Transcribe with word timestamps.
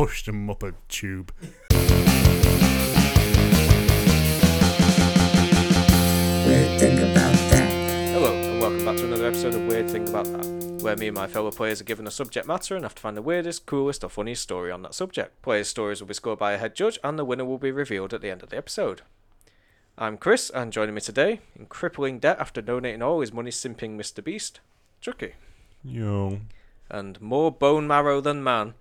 pushed 0.00 0.28
him 0.28 0.48
up 0.48 0.62
a 0.62 0.72
tube. 0.88 1.30
Weird 1.38 1.52
thing 6.80 6.96
about 6.96 7.36
that. 7.50 7.70
Hello, 8.10 8.32
and 8.32 8.62
welcome 8.62 8.82
back 8.86 8.96
to 8.96 9.04
another 9.04 9.26
episode 9.26 9.52
of 9.52 9.66
Weird 9.66 9.90
Thing 9.90 10.08
About 10.08 10.24
That, 10.24 10.46
where 10.82 10.96
me 10.96 11.08
and 11.08 11.14
my 11.14 11.26
fellow 11.26 11.50
players 11.50 11.82
are 11.82 11.84
given 11.84 12.06
a 12.06 12.10
subject 12.10 12.46
matter 12.46 12.74
and 12.74 12.86
have 12.86 12.94
to 12.94 13.02
find 13.02 13.14
the 13.14 13.20
weirdest, 13.20 13.66
coolest, 13.66 14.02
or 14.02 14.08
funniest 14.08 14.42
story 14.42 14.72
on 14.72 14.80
that 14.84 14.94
subject. 14.94 15.42
Players' 15.42 15.68
stories 15.68 16.00
will 16.00 16.08
be 16.08 16.14
scored 16.14 16.38
by 16.38 16.52
a 16.52 16.58
head 16.58 16.74
judge, 16.74 16.98
and 17.04 17.18
the 17.18 17.24
winner 17.26 17.44
will 17.44 17.58
be 17.58 17.70
revealed 17.70 18.14
at 18.14 18.22
the 18.22 18.30
end 18.30 18.42
of 18.42 18.48
the 18.48 18.56
episode. 18.56 19.02
I'm 19.98 20.16
Chris, 20.16 20.48
and 20.48 20.72
joining 20.72 20.94
me 20.94 21.02
today, 21.02 21.40
in 21.54 21.66
crippling 21.66 22.20
debt 22.20 22.40
after 22.40 22.62
donating 22.62 23.02
all 23.02 23.20
his 23.20 23.34
money 23.34 23.50
simping 23.50 23.98
Mr. 23.98 24.24
Beast, 24.24 24.60
Chucky. 25.02 25.34
Yo. 25.84 26.40
And 26.88 27.20
more 27.20 27.52
bone 27.52 27.86
marrow 27.86 28.22
than 28.22 28.42
man, 28.42 28.72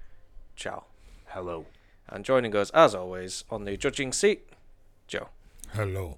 Chow. 0.56 0.86
Hello. 1.34 1.68
And 2.07 2.25
joining 2.25 2.55
us, 2.55 2.71
as 2.71 2.95
always, 2.95 3.44
on 3.52 3.63
the 3.66 3.77
judging 3.77 4.12
seat, 4.12 4.49
Joe. 5.08 5.30
Hello. 5.73 6.17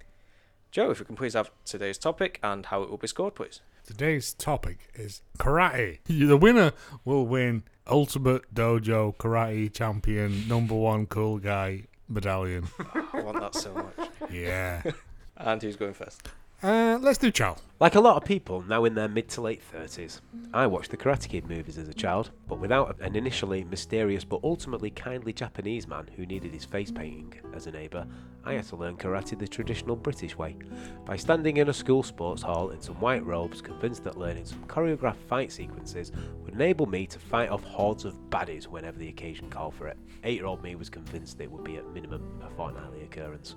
Joe, 0.72 0.90
if 0.90 1.00
you 1.00 1.06
can 1.06 1.18
please 1.18 1.34
have 1.34 1.52
today's 1.66 1.98
topic 1.98 2.40
and 2.42 2.68
how 2.68 2.82
it 2.82 2.90
will 2.90 2.98
be 2.98 3.08
scored, 3.08 3.36
please. 3.36 3.60
Today's 3.86 4.34
topic 4.34 4.90
is 4.94 5.22
karate. 5.38 6.00
The 6.06 6.38
winner 6.38 6.72
will 7.04 7.28
win 7.28 7.64
Ultimate 7.88 8.56
Dojo 8.56 9.14
Karate 9.18 9.74
Champion 9.74 10.48
Number 10.48 10.76
One 10.76 11.08
Cool 11.08 11.40
Guy 11.40 11.88
medallion. 12.08 12.70
I 13.14 13.22
want 13.22 13.42
that 13.42 13.54
so 13.56 13.74
much. 13.74 14.10
Yeah. 14.32 14.82
And 15.38 15.60
who's 15.60 15.76
going 15.76 15.96
first? 15.96 16.30
Uh, 16.64 17.00
let's 17.02 17.18
do 17.18 17.32
Chow. 17.32 17.56
Like 17.80 17.96
a 17.96 18.00
lot 18.00 18.18
of 18.18 18.24
people 18.24 18.62
now 18.62 18.86
in 18.86 18.94
their 18.94 19.08
mid 19.08 19.28
to 19.30 19.42
late 19.42 19.64
30s, 19.74 20.22
I 20.54 20.68
watched 20.68 20.92
the 20.92 20.98
Karate 20.98 21.28
Kid 21.28 21.50
movies 21.50 21.80
as 21.80 21.88
a 21.88 21.94
child, 21.94 22.30
but 22.48 22.60
without 22.60 22.96
an 23.02 23.16
initially 23.16 23.64
mysterious 23.64 24.24
but 24.24 24.42
ultimately 24.44 24.92
kindly 24.92 25.34
Japanese 25.34 25.88
man 25.88 26.08
who 26.16 26.28
needed 26.28 26.54
his 26.54 26.64
face 26.64 26.92
painting 26.92 27.34
as 27.56 27.66
a 27.66 27.72
neighbour, 27.72 28.06
I 28.44 28.54
had 28.54 28.68
to 28.68 28.76
learn 28.76 28.98
karate 28.98 29.40
the 29.40 29.48
traditional 29.48 29.96
British 29.96 30.38
way. 30.38 30.56
By 31.04 31.16
standing 31.16 31.58
in 31.58 31.70
a 31.70 31.74
school 31.74 32.04
sports 32.04 32.44
hall 32.44 32.70
in 32.70 32.80
some 32.80 33.00
white 33.00 33.26
robes, 33.26 33.60
convinced 33.60 34.04
that 34.04 34.20
learning 34.20 34.46
some 34.46 34.64
choreographed 34.66 35.24
fight 35.28 35.52
sequences 35.52 36.12
would 36.44 36.54
enable 36.54 36.86
me 36.86 37.08
to 37.08 37.18
fight 37.18 37.50
off 37.50 37.64
hordes 37.64 38.06
of 38.06 38.20
baddies 38.30 38.68
whenever 38.68 39.00
the 39.00 39.10
occasion 39.10 39.50
called 39.50 39.74
for 39.74 39.88
it. 39.88 39.98
Eight 40.24 40.36
year 40.36 40.46
old 40.46 40.62
me 40.62 40.76
was 40.76 40.92
convinced 40.92 41.42
it 41.42 41.52
would 41.52 41.64
be 41.64 41.78
at 41.78 41.92
minimum 41.92 42.40
a 42.46 42.50
fortnightly 42.52 43.02
occurrence. 43.02 43.56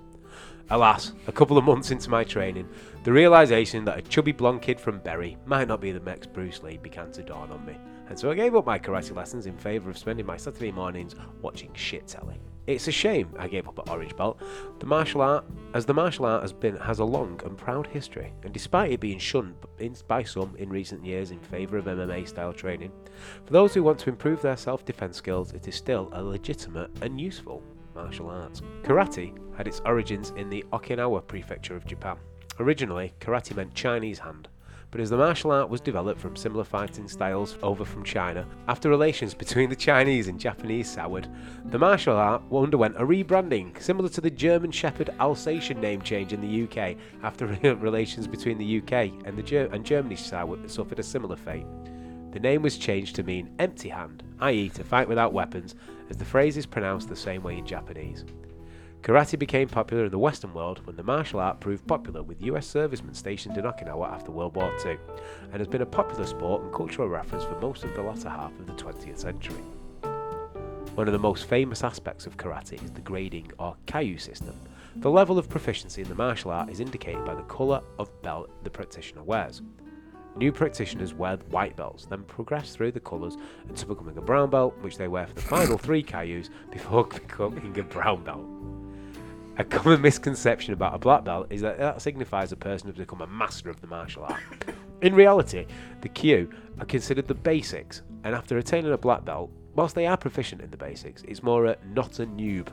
Alas, 0.71 1.13
a 1.27 1.31
couple 1.31 1.57
of 1.57 1.63
months 1.63 1.91
into 1.91 2.09
my 2.09 2.23
training, 2.23 2.67
the 3.03 3.13
realization 3.13 3.85
that 3.85 3.99
a 3.99 4.01
chubby 4.01 4.31
blonde 4.31 4.63
kid 4.63 4.79
from 4.79 4.99
Bury 4.99 5.37
might 5.45 5.67
not 5.67 5.79
be 5.79 5.91
the 5.91 5.99
next 5.99 6.33
Bruce 6.33 6.63
Lee 6.63 6.77
began 6.77 7.11
to 7.11 7.21
dawn 7.21 7.51
on 7.51 7.63
me, 7.65 7.77
and 8.09 8.17
so 8.17 8.31
I 8.31 8.35
gave 8.35 8.55
up 8.55 8.65
my 8.65 8.79
karate 8.79 9.15
lessons 9.15 9.45
in 9.45 9.57
favour 9.57 9.91
of 9.91 9.97
spending 9.97 10.25
my 10.25 10.37
Saturday 10.37 10.71
mornings 10.71 11.15
watching 11.41 11.71
shit 11.73 12.07
telly. 12.07 12.39
It's 12.67 12.87
a 12.87 12.91
shame 12.91 13.31
I 13.37 13.47
gave 13.47 13.67
up 13.67 13.77
at 13.77 13.89
Orange 13.91 14.15
Belt. 14.17 14.41
The 14.79 14.87
martial 14.87 15.21
art, 15.21 15.45
as 15.75 15.85
the 15.85 15.93
martial 15.93 16.25
art 16.25 16.41
has 16.41 16.51
been, 16.51 16.77
has 16.77 16.97
a 16.97 17.05
long 17.05 17.39
and 17.45 17.55
proud 17.55 17.85
history, 17.85 18.33
and 18.41 18.51
despite 18.51 18.91
it 18.91 18.99
being 18.99 19.19
shunned 19.19 19.53
by 20.07 20.23
some 20.23 20.55
in 20.57 20.69
recent 20.69 21.05
years 21.05 21.29
in 21.29 21.39
favour 21.41 21.77
of 21.77 21.85
MMA 21.85 22.27
style 22.27 22.53
training, 22.53 22.91
for 23.45 23.53
those 23.53 23.75
who 23.75 23.83
want 23.83 23.99
to 23.99 24.09
improve 24.09 24.41
their 24.41 24.57
self-defense 24.57 25.15
skills, 25.15 25.53
it 25.53 25.67
is 25.67 25.75
still 25.75 26.09
a 26.13 26.23
legitimate 26.23 26.89
and 27.03 27.21
useful 27.21 27.61
martial 27.95 28.29
arts. 28.29 28.61
Karate 28.83 29.33
had 29.57 29.67
its 29.67 29.81
origins 29.85 30.31
in 30.37 30.49
the 30.49 30.63
Okinawa 30.73 31.25
prefecture 31.25 31.75
of 31.75 31.85
Japan. 31.87 32.17
Originally, 32.59 33.13
karate 33.19 33.55
meant 33.55 33.73
Chinese 33.73 34.19
hand, 34.19 34.47
but 34.95 35.01
as 35.01 35.09
the 35.09 35.17
martial 35.17 35.51
art 35.51 35.69
was 35.69 35.81
developed 35.81 36.21
from 36.21 36.37
similar 36.37 36.63
fighting 36.63 37.07
styles 37.07 37.57
over 37.61 37.83
from 37.83 38.03
China, 38.03 38.47
after 38.69 38.89
relations 38.89 39.33
between 39.43 39.69
the 39.69 39.75
Chinese 39.75 40.29
and 40.29 40.39
Japanese 40.39 40.89
soured, 40.89 41.27
the 41.65 41.77
martial 41.77 42.15
art 42.15 42.41
underwent 42.49 42.95
a 42.95 43.05
rebranding, 43.05 43.81
similar 43.81 44.07
to 44.07 44.21
the 44.21 44.29
German 44.29 44.71
Shepherd 44.71 45.09
Alsatian 45.19 45.81
name 45.81 46.01
change 46.01 46.31
in 46.31 46.39
the 46.39 46.63
UK 46.63 46.95
after 47.23 47.45
relations 47.75 48.25
between 48.25 48.57
the 48.57 48.77
UK 48.77 49.11
and, 49.25 49.37
the 49.37 49.43
Ger- 49.43 49.69
and 49.73 49.85
Germany 49.85 50.15
soured, 50.15 50.71
suffered 50.71 50.99
a 50.99 51.03
similar 51.03 51.35
fate. 51.35 51.65
The 52.31 52.39
name 52.39 52.61
was 52.61 52.77
changed 52.77 53.15
to 53.15 53.23
mean 53.23 53.53
empty 53.59 53.89
hand, 53.89 54.23
i.e., 54.39 54.69
to 54.69 54.83
fight 54.83 55.09
without 55.09 55.33
weapons, 55.33 55.75
as 56.09 56.17
the 56.17 56.25
phrase 56.25 56.57
is 56.57 56.65
pronounced 56.65 57.09
the 57.09 57.15
same 57.15 57.43
way 57.43 57.57
in 57.57 57.65
Japanese. 57.65 58.25
Karate 59.01 59.37
became 59.37 59.69
popular 59.69 60.05
in 60.05 60.11
the 60.11 60.17
Western 60.17 60.51
world 60.53 60.81
when 60.85 60.95
the 60.95 61.03
martial 61.03 61.39
art 61.39 61.59
proved 61.59 61.85
popular 61.85 62.23
with 62.23 62.41
US 62.41 62.65
servicemen 62.65 63.13
stationed 63.13 63.55
in 63.55 63.63
Okinawa 63.63 64.11
after 64.11 64.31
World 64.31 64.55
War 64.55 64.75
II, 64.83 64.97
and 65.51 65.59
has 65.59 65.67
been 65.67 65.83
a 65.83 65.85
popular 65.85 66.25
sport 66.25 66.63
and 66.63 66.73
cultural 66.73 67.07
reference 67.07 67.43
for 67.43 67.59
most 67.59 67.83
of 67.83 67.93
the 67.93 68.01
latter 68.01 68.29
half 68.29 68.51
of 68.59 68.65
the 68.65 68.73
20th 68.73 69.19
century. 69.19 69.61
One 70.95 71.07
of 71.07 71.13
the 71.13 71.19
most 71.19 71.45
famous 71.45 71.83
aspects 71.83 72.25
of 72.25 72.37
karate 72.37 72.83
is 72.83 72.91
the 72.91 73.01
grading 73.01 73.51
or 73.59 73.75
kyu 73.85 74.17
system. 74.17 74.55
The 74.95 75.11
level 75.11 75.37
of 75.37 75.49
proficiency 75.49 76.01
in 76.01 76.07
the 76.07 76.15
martial 76.15 76.51
art 76.51 76.69
is 76.69 76.79
indicated 76.79 77.25
by 77.25 77.35
the 77.35 77.43
colour 77.43 77.81
of 77.99 78.09
belt 78.21 78.49
the 78.63 78.69
practitioner 78.69 79.21
wears. 79.21 79.61
New 80.37 80.51
practitioners 80.51 81.13
wear 81.13 81.37
white 81.49 81.75
belts, 81.77 82.05
then 82.05 82.23
progress 82.23 82.75
through 82.75 82.91
the 82.91 82.99
colours 82.99 83.37
until 83.69 83.89
becoming 83.89 84.17
a 84.17 84.21
brown 84.21 84.49
belt, 84.49 84.75
which 84.81 84.97
they 84.97 85.07
wear 85.07 85.27
for 85.27 85.33
the 85.33 85.41
final 85.41 85.77
three 85.77 86.03
Kyus 86.03 86.49
before 86.71 87.03
becoming 87.07 87.77
a 87.79 87.83
brown 87.83 88.23
belt. 88.23 88.45
A 89.57 89.63
common 89.63 90.01
misconception 90.01 90.73
about 90.73 90.93
a 90.93 90.97
black 90.97 91.23
belt 91.23 91.47
is 91.49 91.61
that 91.61 91.77
that 91.77 92.01
signifies 92.01 92.51
a 92.51 92.57
person 92.57 92.87
has 92.87 92.97
become 92.97 93.21
a 93.21 93.27
master 93.27 93.69
of 93.69 93.79
the 93.79 93.87
martial 93.87 94.23
art. 94.23 94.41
In 95.01 95.15
reality, 95.15 95.65
the 96.01 96.09
Kyu 96.09 96.49
are 96.79 96.85
considered 96.85 97.27
the 97.27 97.35
basics, 97.35 98.01
and 98.25 98.35
after 98.35 98.57
attaining 98.57 98.91
a 98.91 98.97
black 98.97 99.23
belt, 99.23 99.49
whilst 99.75 99.95
they 99.95 100.07
are 100.07 100.17
proficient 100.17 100.61
in 100.61 100.69
the 100.71 100.77
basics, 100.77 101.23
it's 101.25 101.41
more 101.41 101.67
a 101.67 101.77
not 101.93 102.19
a 102.19 102.25
noob 102.25 102.67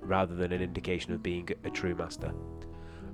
rather 0.00 0.34
than 0.34 0.52
an 0.52 0.62
indication 0.62 1.12
of 1.12 1.22
being 1.22 1.48
a 1.64 1.70
true 1.70 1.94
master. 1.94 2.32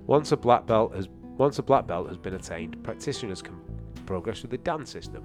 Once 0.06 0.30
a 0.30 0.36
black 0.36 0.66
belt 0.66 0.94
has 0.94 1.08
once 1.38 1.58
a 1.58 1.62
black 1.62 1.86
belt 1.86 2.08
has 2.08 2.16
been 2.16 2.34
attained, 2.34 2.82
practitioners 2.82 3.42
can 3.42 3.58
progress 4.06 4.40
through 4.40 4.50
the 4.50 4.58
Dan 4.58 4.86
system. 4.86 5.24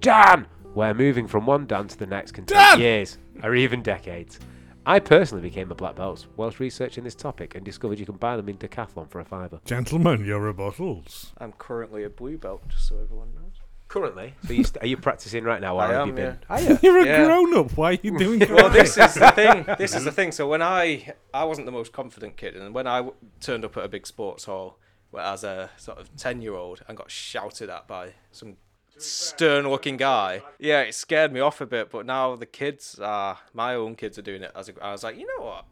Dan! 0.00 0.46
Where 0.74 0.92
moving 0.92 1.26
from 1.26 1.46
one 1.46 1.66
Dan 1.66 1.88
to 1.88 1.98
the 1.98 2.06
next 2.06 2.32
can 2.32 2.44
take 2.44 2.56
Dan! 2.56 2.80
years 2.80 3.18
or 3.42 3.54
even 3.54 3.82
decades. 3.82 4.38
I 4.84 5.00
personally 5.00 5.42
became 5.42 5.72
a 5.72 5.74
black 5.74 5.96
belt 5.96 6.26
whilst 6.36 6.60
researching 6.60 7.02
this 7.02 7.14
topic 7.14 7.54
and 7.56 7.64
discovered 7.64 7.98
you 7.98 8.06
can 8.06 8.16
buy 8.16 8.36
them 8.36 8.48
in 8.48 8.56
Decathlon 8.56 9.10
for 9.10 9.20
a 9.20 9.24
fiver. 9.24 9.58
Gentlemen, 9.64 10.24
your 10.24 10.52
rebuttals. 10.52 11.32
I'm 11.38 11.52
currently 11.52 12.04
a 12.04 12.10
blue 12.10 12.38
belt, 12.38 12.62
just 12.68 12.86
so 12.88 12.98
everyone 13.02 13.34
knows. 13.34 13.42
Currently, 13.88 14.34
so 14.46 14.52
you 14.52 14.64
st- 14.64 14.82
are 14.82 14.86
you 14.86 14.96
practicing 14.96 15.44
right 15.44 15.60
now, 15.60 15.76
or 15.76 15.82
I 15.82 15.92
have 15.92 16.02
am, 16.02 16.08
you 16.08 16.14
been? 16.14 16.24
yeah. 16.24 16.54
Are 16.56 16.60
you? 16.60 16.78
You're 16.82 16.98
a 16.98 17.06
Yeah. 17.06 17.24
grown 17.24 17.56
up. 17.56 17.76
Why 17.76 17.92
are 17.92 17.98
you 18.02 18.18
doing 18.18 18.40
Well, 18.40 18.68
this 18.68 18.96
is 18.98 19.14
the 19.14 19.30
thing. 19.30 19.64
This 19.78 19.94
is 19.94 20.04
the 20.04 20.10
thing. 20.12 20.32
So 20.32 20.46
when 20.48 20.60
I 20.60 21.14
I 21.32 21.44
wasn't 21.44 21.66
the 21.66 21.72
most 21.72 21.92
confident 21.92 22.36
kid, 22.36 22.56
and 22.56 22.74
when 22.74 22.86
I 22.88 22.96
w- 22.98 23.14
turned 23.40 23.64
up 23.64 23.76
at 23.76 23.84
a 23.84 23.88
big 23.88 24.06
sports 24.06 24.44
hall 24.44 24.64
where- 24.64 24.85
as 25.16 25.44
a 25.44 25.70
sort 25.76 25.98
of 25.98 26.14
ten 26.16 26.42
year 26.42 26.54
old 26.54 26.82
and 26.88 26.96
got 26.96 27.10
shouted 27.10 27.70
at 27.70 27.86
by 27.86 28.14
some 28.32 28.56
stern 28.98 29.68
looking 29.68 29.96
guy, 29.96 30.42
yeah, 30.58 30.80
it 30.82 30.94
scared 30.94 31.32
me 31.32 31.40
off 31.40 31.60
a 31.60 31.66
bit. 31.66 31.90
But 31.90 32.06
now 32.06 32.36
the 32.36 32.46
kids, 32.46 32.98
uh, 32.98 33.36
my 33.54 33.74
own 33.74 33.94
kids 33.94 34.18
are 34.18 34.22
doing 34.22 34.42
it. 34.42 34.52
As 34.54 34.68
a, 34.68 34.74
I 34.84 34.92
was 34.92 35.04
like, 35.04 35.16
you 35.18 35.26
know 35.38 35.44
what? 35.44 35.64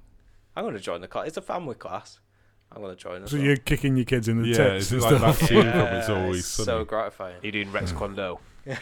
I'm 0.56 0.64
going 0.64 0.74
to 0.74 0.80
join 0.80 1.00
the 1.00 1.08
class. 1.08 1.28
It's 1.28 1.36
a 1.36 1.42
family 1.42 1.74
class. 1.74 2.20
I'm 2.72 2.80
going 2.82 2.94
to 2.96 3.00
join. 3.02 3.22
As 3.24 3.30
So 3.30 3.36
well. 3.36 3.46
you're 3.46 3.56
kicking 3.56 3.96
your 3.96 4.04
kids 4.04 4.28
in 4.28 4.40
the 4.42 4.48
Yeah, 4.48 4.56
tits 4.56 4.92
it's 4.92 4.92
and 4.92 5.02
like 5.02 5.16
stuff. 5.18 5.38
that 5.40 5.46
scene 5.46 5.60
from 5.62 5.66
Yeah, 5.68 5.98
It's 5.98 6.08
Always 6.08 6.38
it's 6.40 6.48
Sunny. 6.48 6.64
so 6.66 6.84
gratifying. 6.84 7.36
You're 7.42 7.52
doing 7.52 7.72
Rex 7.72 7.92
Kwon 7.92 8.14
Do. 8.16 8.38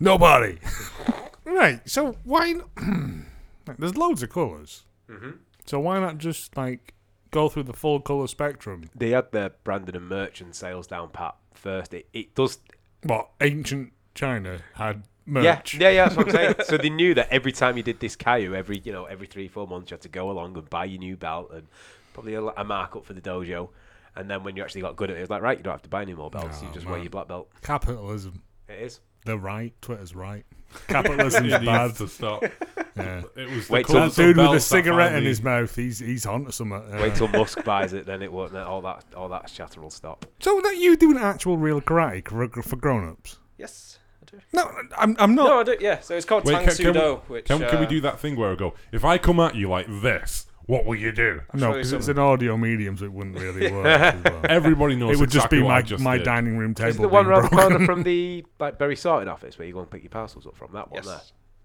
Nobody. 0.00 0.58
right. 1.44 1.80
So 1.88 2.16
why? 2.24 2.54
n- 2.76 3.26
There's 3.78 3.96
loads 3.96 4.22
of 4.22 4.30
colors. 4.30 4.84
Mm-hmm. 5.10 5.30
So 5.66 5.80
why 5.80 5.98
not 5.98 6.18
just 6.18 6.56
like 6.56 6.94
go 7.30 7.48
through 7.48 7.64
the 7.64 7.72
full 7.72 8.00
color 8.00 8.26
spectrum? 8.26 8.88
They 8.94 9.10
had 9.10 9.32
their 9.32 9.50
Brandon 9.64 9.96
and 9.96 10.08
Merchant 10.08 10.54
sales 10.54 10.86
down 10.86 11.10
pat 11.10 11.36
first. 11.54 11.92
It, 11.94 12.08
it 12.12 12.34
does 12.34 12.58
What 13.02 13.30
ancient 13.40 13.92
China 14.14 14.60
had 14.74 15.02
Yeah, 15.26 15.32
merch. 15.32 15.74
yeah, 15.74 15.90
yeah. 15.90 16.04
That's 16.04 16.16
what 16.16 16.26
I'm 16.28 16.32
saying. 16.32 16.54
so 16.64 16.76
they 16.78 16.90
knew 16.90 17.14
that 17.14 17.28
every 17.30 17.52
time 17.52 17.76
you 17.76 17.82
did 17.82 18.00
this 18.00 18.16
Caillou, 18.16 18.54
every 18.54 18.78
you 18.84 18.92
know, 18.92 19.04
every 19.04 19.26
three, 19.26 19.48
four 19.48 19.66
months, 19.66 19.90
you 19.90 19.94
had 19.94 20.02
to 20.02 20.08
go 20.08 20.30
along 20.30 20.56
and 20.56 20.68
buy 20.70 20.84
your 20.86 20.98
new 20.98 21.16
belt 21.16 21.50
and 21.52 21.66
probably 22.14 22.34
a, 22.34 22.42
a 22.42 22.64
markup 22.64 23.04
for 23.04 23.12
the 23.12 23.20
dojo. 23.20 23.68
And 24.16 24.28
then 24.28 24.42
when 24.42 24.56
you 24.56 24.62
actually 24.64 24.80
got 24.80 24.96
good 24.96 25.10
at 25.10 25.16
it, 25.16 25.20
it 25.20 25.22
was 25.22 25.30
like, 25.30 25.42
right, 25.42 25.56
you 25.58 25.62
don't 25.62 25.74
have 25.74 25.82
to 25.82 25.88
buy 25.88 26.02
any 26.02 26.14
more 26.14 26.30
belts. 26.30 26.60
you 26.62 26.68
Oh, 26.70 26.74
just 26.74 26.86
wear 26.86 26.98
your 26.98 27.10
black 27.10 27.28
belt. 27.28 27.48
Capitalism. 27.62 28.42
It 28.68 28.80
is. 28.82 29.00
They're 29.24 29.36
right. 29.36 29.72
Twitter's 29.80 30.14
right. 30.16 30.44
Capitalism 30.88 31.44
It 31.46 31.64
bad. 31.64 31.86
needs 31.88 31.98
to 31.98 32.08
stop. 32.08 32.42
Yeah. 32.98 33.22
It 33.36 33.50
was 33.50 33.70
Wait 33.70 33.86
the 33.86 33.92
till- 33.92 34.02
That 34.08 34.14
dude 34.14 34.36
with 34.36 34.52
a 34.52 34.60
cigarette 34.60 35.14
in 35.14 35.24
his 35.24 35.42
mouth, 35.42 35.74
he's 35.74 35.98
he's 35.98 36.26
onto 36.26 36.50
something. 36.50 36.76
Uh, 36.76 36.98
Wait 37.00 37.14
till 37.14 37.28
Musk 37.28 37.62
buys 37.64 37.92
it, 37.92 38.06
then 38.06 38.22
it 38.22 38.32
won't. 38.32 38.52
Then 38.52 38.62
all 38.64 38.82
that, 38.82 39.04
all 39.16 39.28
that 39.30 39.46
chatter 39.52 39.80
will 39.80 39.90
stop. 39.90 40.26
so 40.40 40.60
that 40.62 40.76
you 40.76 40.96
doing 40.96 41.16
actual 41.18 41.56
real 41.58 41.80
karate 41.80 42.26
for, 42.28 42.62
for 42.62 42.76
grown-ups? 42.76 43.38
Yes, 43.56 43.98
I 44.22 44.30
do. 44.30 44.40
No, 44.52 44.70
I'm 44.96 45.16
I'm 45.18 45.34
not. 45.34 45.46
No, 45.48 45.60
I 45.60 45.64
do. 45.64 45.76
Yeah. 45.80 46.00
So 46.00 46.14
it's 46.16 46.26
called 46.26 46.44
Wait, 46.44 46.54
Tang 46.54 46.66
can- 46.66 46.76
can 46.76 46.86
we- 46.86 46.92
Sudo, 47.00 47.20
which 47.28 47.44
Can, 47.46 47.58
can 47.60 47.80
we 47.80 47.86
uh, 47.86 47.88
do 47.88 48.00
that 48.02 48.20
thing 48.20 48.36
where 48.36 48.52
I 48.52 48.54
go, 48.54 48.74
if 48.92 49.04
I 49.04 49.18
come 49.18 49.40
at 49.40 49.54
you 49.54 49.68
like 49.68 49.86
this, 50.02 50.46
what 50.66 50.84
will 50.84 50.96
you 50.96 51.12
do? 51.12 51.40
No, 51.54 51.58
show 51.60 51.66
you 51.68 51.72
because 51.74 51.92
it's 51.94 52.06
some- 52.06 52.16
an 52.18 52.22
audio 52.22 52.56
medium, 52.56 52.96
so 52.96 53.04
it 53.06 53.12
wouldn't 53.12 53.38
really 53.38 53.72
work. 53.72 53.84
well. 54.24 54.40
Everybody 54.44 54.96
knows 54.96 55.16
it 55.16 55.20
would 55.20 55.30
just 55.30 55.48
be 55.50 55.62
my 55.62 55.80
just 55.82 56.02
my 56.02 56.18
did. 56.18 56.24
dining 56.24 56.58
room 56.58 56.74
table. 56.74 56.90
Is 56.90 56.96
the 56.98 57.08
one 57.08 57.26
around 57.26 57.44
the 57.44 57.48
corner 57.48 57.84
from 57.86 58.02
the 58.02 58.44
like 58.60 58.78
Bury 58.78 58.96
sorting 58.96 59.28
office 59.28 59.58
where 59.58 59.66
you 59.66 59.72
go 59.74 59.80
and 59.80 59.90
pick 59.90 60.02
your 60.02 60.10
parcels 60.10 60.46
up 60.46 60.56
from? 60.56 60.72
That 60.72 60.90
one 60.90 61.02
Yes. 61.02 61.06
there. 61.06 61.20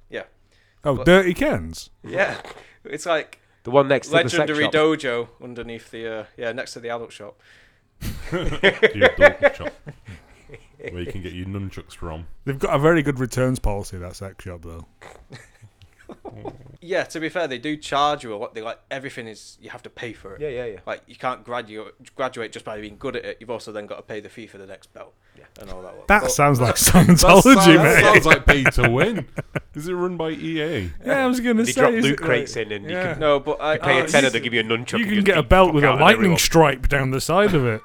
Yeah. 0.09 0.23
Oh, 0.83 0.95
But- 0.97 1.05
Dirty 1.05 1.33
Kens. 1.33 1.89
Yeah, 2.03 2.41
it's 2.83 3.05
like 3.05 3.39
The 3.63 3.71
one 3.71 3.87
next 3.87 4.07
to 4.07 4.11
the 4.11 4.17
legendary 4.17 4.65
shop. 4.65 4.73
dojo 4.73 5.27
underneath 5.41 5.91
the 5.91 6.07
uh, 6.13 6.25
yeah 6.37 6.51
next 6.51 6.73
to 6.73 6.79
the 6.79 6.89
adult 6.89 7.11
shop. 7.13 7.39
The 8.31 9.11
adult 9.17 9.55
shop. 9.55 9.73
Where 10.91 11.01
you 11.01 11.11
can 11.11 11.21
get 11.21 11.31
your 11.31 11.45
nunchucks 11.47 11.93
from. 11.95 12.27
They've 12.43 12.59
got 12.59 12.75
a 12.75 12.79
very 12.79 13.01
good 13.01 13.17
returns 13.17 13.57
policy, 13.59 13.97
that 13.99 14.17
sex 14.17 14.43
shop, 14.43 14.63
though. 14.63 14.85
Yeah, 16.83 17.03
to 17.05 17.19
be 17.19 17.29
fair, 17.29 17.47
they 17.47 17.57
do 17.57 17.77
charge 17.77 18.23
you 18.23 18.33
a 18.33 18.37
lot. 18.37 18.53
They 18.53 18.61
like 18.61 18.79
everything 18.91 19.27
is 19.27 19.57
you 19.61 19.69
have 19.69 19.83
to 19.83 19.89
pay 19.89 20.13
for 20.13 20.35
it. 20.35 20.41
Yeah, 20.41 20.49
yeah, 20.49 20.65
yeah. 20.65 20.79
Like 20.85 21.01
you 21.07 21.15
can't 21.15 21.43
graduate 21.43 21.93
graduate 22.15 22.51
just 22.51 22.65
by 22.65 22.79
being 22.81 22.97
good 22.97 23.15
at 23.15 23.25
it. 23.25 23.37
You've 23.39 23.49
also 23.49 23.71
then 23.71 23.87
got 23.87 23.95
to 23.97 24.01
pay 24.03 24.19
the 24.19 24.29
fee 24.29 24.47
for 24.47 24.57
the 24.57 24.67
next 24.67 24.93
belt. 24.93 25.13
Yeah. 25.35 25.45
and 25.61 25.71
all 25.71 25.81
that. 25.81 25.95
lot. 25.97 26.07
That 26.09 26.21
But- 26.23 26.31
sounds 26.31 26.59
like 26.61 26.75
That 26.77 26.77
sounds, 26.77 27.23
Scientology, 27.23 27.75
that 27.77 27.83
mate. 27.83 28.03
sounds 28.03 28.25
like 28.25 28.45
pay 28.45 28.63
to 28.65 28.89
win. 28.97 29.27
Is 29.73 29.87
it 29.87 29.93
run 29.93 30.15
by 30.15 30.29
EA? 30.29 30.91
yeah, 31.03 31.23
I 31.23 31.25
was 31.25 31.39
going 31.39 31.57
to 31.57 31.63
They 31.63 31.71
say. 31.71 31.81
drop 31.81 31.93
loot 31.93 32.19
crates 32.21 32.55
like- 32.55 32.67
in 32.67 32.71
and 32.71 32.85
yeah. 32.89 33.07
you 33.07 33.09
can 33.13 33.19
no, 33.19 33.39
but 33.39 33.59
I, 33.59 33.79
pay 33.79 33.99
a 34.01 34.07
tenner, 34.07 34.27
you 34.27 34.31
they 34.31 34.39
give 34.41 34.53
you 34.53 34.59
a 34.59 34.63
nunchuck. 34.63 34.99
You 34.99 35.05
can 35.07 35.23
get 35.23 35.37
a 35.37 35.41
belt 35.43 35.73
with 35.73 35.83
a 35.83 35.89
lightning 35.91 36.11
everyone. 36.17 36.37
stripe 36.37 36.87
down 36.87 37.09
the 37.11 37.19
side 37.21 37.55
of 37.55 37.65
it. 37.65 37.81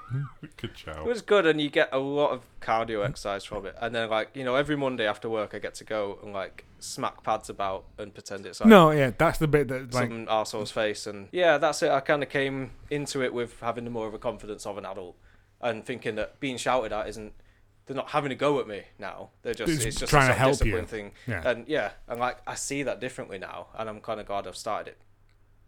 Good 0.58 0.72
It 0.86 1.04
was 1.04 1.22
good, 1.22 1.46
and 1.46 1.58
you 1.60 1.70
get 1.70 1.88
a 1.92 1.98
lot 1.98 2.32
of 2.32 2.42
cardio 2.60 3.04
exercise 3.08 3.44
from 3.44 3.64
it. 3.64 3.74
And 3.80 3.94
then, 3.94 4.10
like 4.10 4.30
you 4.34 4.44
know, 4.44 4.54
every 4.56 4.76
Monday 4.76 5.06
after 5.06 5.30
work, 5.30 5.54
I 5.54 5.58
get 5.58 5.74
to 5.76 5.84
go 5.84 6.18
and 6.22 6.32
like 6.34 6.64
smack 6.80 7.22
pads 7.22 7.50
about 7.50 7.84
and 7.98 8.14
pretend 8.14 8.46
it's 8.46 8.60
like 8.60 8.68
No, 8.68 8.90
yeah, 8.90 9.10
that's 9.16 9.38
the 9.38 9.48
bit 9.48 9.68
that 9.68 9.92
like 9.94 10.08
some 10.08 10.26
arsehole's 10.26 10.70
face. 10.70 11.06
And 11.06 11.28
yeah, 11.32 11.58
that's 11.58 11.82
it. 11.82 11.90
I 11.90 12.00
kind 12.00 12.22
of 12.22 12.28
came 12.28 12.70
into 12.90 13.22
it 13.22 13.32
with 13.34 13.58
having 13.60 13.84
the 13.84 13.90
more 13.90 14.06
of 14.06 14.14
a 14.14 14.18
confidence 14.18 14.64
of 14.66 14.78
an 14.78 14.84
adult 14.86 15.16
and 15.60 15.84
thinking 15.84 16.14
that 16.16 16.38
being 16.40 16.56
shouted 16.56 16.92
at 16.92 17.08
isn't. 17.08 17.32
They're 17.86 17.96
not 17.96 18.10
having 18.10 18.30
a 18.30 18.34
go 18.34 18.60
at 18.60 18.68
me 18.68 18.82
now. 18.98 19.30
They're 19.40 19.54
just 19.54 19.72
It's 19.72 19.82
it's, 19.86 19.96
just 20.00 20.10
trying 20.10 20.28
a 20.28 20.34
to 20.34 20.38
help 20.38 20.50
you. 20.50 20.72
self-discipline 20.72 20.86
thing. 20.86 21.12
Yeah. 21.26 21.48
And 21.50 21.66
yeah, 21.66 21.92
and 22.06 22.20
like 22.20 22.36
I 22.46 22.54
see 22.54 22.82
that 22.82 23.00
differently 23.00 23.38
now, 23.38 23.68
and 23.78 23.88
I'm 23.88 24.00
kind 24.00 24.20
of 24.20 24.26
glad 24.26 24.46
I've 24.46 24.58
started 24.58 24.90
it. 24.90 24.98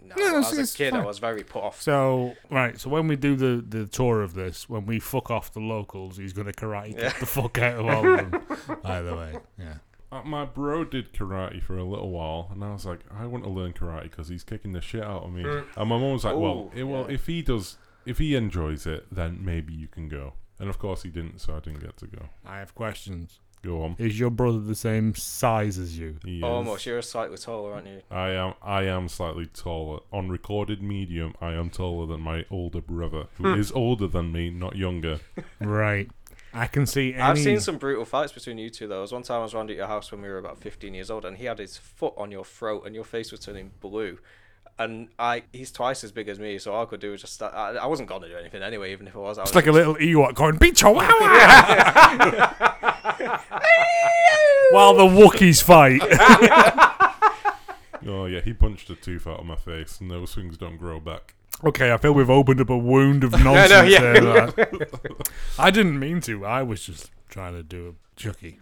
Now, 0.02 0.14
it's- 0.16 0.52
as 0.58 0.74
a 0.74 0.76
kid, 0.76 0.90
fine. 0.92 1.00
I 1.00 1.04
was 1.06 1.18
very 1.18 1.42
put 1.44 1.62
off. 1.62 1.80
So 1.80 2.34
right, 2.50 2.78
so 2.78 2.90
when 2.90 3.06
we 3.08 3.16
do 3.16 3.36
the, 3.36 3.64
the 3.66 3.86
tour 3.86 4.20
of 4.20 4.34
this, 4.34 4.68
when 4.68 4.84
we 4.84 4.98
fuck 5.00 5.30
off 5.30 5.52
the 5.54 5.60
locals, 5.60 6.18
he's 6.18 6.34
gonna 6.34 6.52
karate 6.52 6.88
kick 6.94 6.98
Yeah. 7.00 7.18
the 7.18 7.26
fuck 7.26 7.56
out 7.58 7.78
of 7.80 7.86
all 7.86 8.06
of 8.14 8.30
them. 8.30 8.42
Either 8.84 9.16
way, 9.16 9.38
yeah. 9.58 9.74
Uh, 10.12 10.22
my 10.22 10.44
bro 10.44 10.84
did 10.84 11.12
karate 11.12 11.62
for 11.62 11.76
a 11.78 11.84
little 11.84 12.10
while, 12.10 12.48
and 12.52 12.64
I 12.64 12.72
was 12.72 12.84
like, 12.84 13.00
I 13.16 13.26
want 13.26 13.44
to 13.44 13.50
learn 13.50 13.72
karate 13.72 14.04
because 14.04 14.28
he's 14.28 14.42
kicking 14.42 14.72
the 14.72 14.80
shit 14.80 15.04
out 15.04 15.22
of 15.22 15.32
me. 15.32 15.44
And 15.44 15.64
my 15.76 15.84
mom 15.84 16.12
was 16.12 16.24
like, 16.24 16.34
Well, 16.36 16.70
Ooh, 16.74 16.78
eh, 16.78 16.82
well, 16.82 17.06
yeah. 17.08 17.14
if 17.14 17.26
he 17.26 17.42
does, 17.42 17.76
if 18.04 18.18
he 18.18 18.34
enjoys 18.34 18.86
it, 18.86 19.06
then 19.12 19.38
maybe 19.44 19.72
you 19.72 19.86
can 19.86 20.08
go. 20.08 20.32
And 20.58 20.68
of 20.68 20.78
course, 20.78 21.02
he 21.04 21.10
didn't, 21.10 21.40
so 21.40 21.54
I 21.54 21.60
didn't 21.60 21.80
get 21.80 21.96
to 21.98 22.06
go. 22.06 22.28
I 22.44 22.58
have 22.58 22.74
questions. 22.74 23.38
Go 23.62 23.82
on. 23.82 23.94
Is 23.98 24.18
your 24.18 24.30
brother 24.30 24.58
the 24.58 24.74
same 24.74 25.14
size 25.14 25.76
as 25.78 25.98
you? 25.98 26.16
He 26.24 26.38
is. 26.38 26.42
Almost, 26.42 26.86
you're 26.86 27.02
slightly 27.02 27.36
taller, 27.36 27.74
aren't 27.74 27.86
you? 27.88 28.00
I 28.10 28.30
am. 28.30 28.54
I 28.62 28.84
am 28.84 29.06
slightly 29.08 29.46
taller. 29.46 30.00
On 30.12 30.30
recorded 30.30 30.82
medium, 30.82 31.34
I 31.42 31.52
am 31.52 31.68
taller 31.68 32.06
than 32.06 32.22
my 32.22 32.46
older 32.50 32.80
brother, 32.80 33.26
who 33.34 33.52
is 33.54 33.70
older 33.72 34.06
than 34.06 34.32
me, 34.32 34.48
not 34.50 34.76
younger. 34.76 35.20
Right. 35.60 36.08
I 36.52 36.66
can 36.66 36.86
see 36.86 37.14
any. 37.14 37.22
I've 37.22 37.38
seen 37.38 37.60
some 37.60 37.78
brutal 37.78 38.04
fights 38.04 38.32
between 38.32 38.58
you 38.58 38.70
two. 38.70 38.86
Though, 38.88 38.94
There 38.94 39.00
was 39.02 39.12
one 39.12 39.22
time 39.22 39.40
I 39.40 39.44
was 39.44 39.54
round 39.54 39.70
at 39.70 39.76
your 39.76 39.86
house 39.86 40.10
when 40.10 40.22
we 40.22 40.28
were 40.28 40.38
about 40.38 40.58
15 40.58 40.94
years 40.94 41.10
old, 41.10 41.24
and 41.24 41.36
he 41.36 41.44
had 41.44 41.58
his 41.58 41.76
foot 41.76 42.14
on 42.16 42.30
your 42.30 42.44
throat, 42.44 42.84
and 42.86 42.94
your 42.94 43.04
face 43.04 43.30
was 43.30 43.40
turning 43.40 43.70
blue. 43.80 44.18
And 44.78 45.08
I, 45.18 45.42
he's 45.52 45.70
twice 45.70 46.02
as 46.04 46.10
big 46.10 46.28
as 46.28 46.38
me, 46.38 46.58
so 46.58 46.72
all 46.72 46.82
I 46.82 46.86
could 46.86 47.00
do 47.00 47.10
was 47.12 47.20
just. 47.20 47.34
Start, 47.34 47.54
I, 47.54 47.76
I 47.76 47.86
wasn't 47.86 48.08
gonna 48.08 48.28
do 48.28 48.36
anything 48.36 48.62
anyway, 48.62 48.92
even 48.92 49.06
if 49.06 49.14
I 49.14 49.18
was. 49.18 49.38
I 49.38 49.42
It's 49.42 49.50
was 49.50 49.56
like 49.56 49.66
a 49.66 49.72
little 49.72 49.94
Ewok 49.96 50.34
going, 50.34 50.56
"Be 50.56 50.72
chihuahua!" 50.72 51.10
While 54.72 54.94
the 54.94 55.04
Wookiees 55.04 55.62
fight. 55.62 56.00
Oh 58.06 58.24
yeah, 58.24 58.40
he 58.40 58.54
punched 58.54 58.88
a 58.88 58.94
tooth 58.94 59.26
out 59.26 59.40
of 59.40 59.44
my 59.46 59.56
face, 59.56 60.00
and 60.00 60.10
those 60.10 60.34
things 60.34 60.56
don't 60.56 60.78
grow 60.78 61.00
back. 61.00 61.34
Okay, 61.64 61.92
I 61.92 61.96
feel 61.96 62.12
we've 62.12 62.30
opened 62.30 62.60
up 62.60 62.70
a 62.70 62.78
wound 62.78 63.24
of 63.24 63.32
nonsense 63.44 63.70
no, 63.70 63.82
yeah. 63.82 64.12
here. 64.12 64.22
lad. 64.22 64.88
I 65.58 65.70
didn't 65.70 65.98
mean 65.98 66.20
to. 66.22 66.44
I 66.44 66.62
was 66.62 66.84
just 66.84 67.10
trying 67.28 67.54
to 67.54 67.62
do 67.62 67.88
a 67.88 68.20
chucky. 68.20 68.58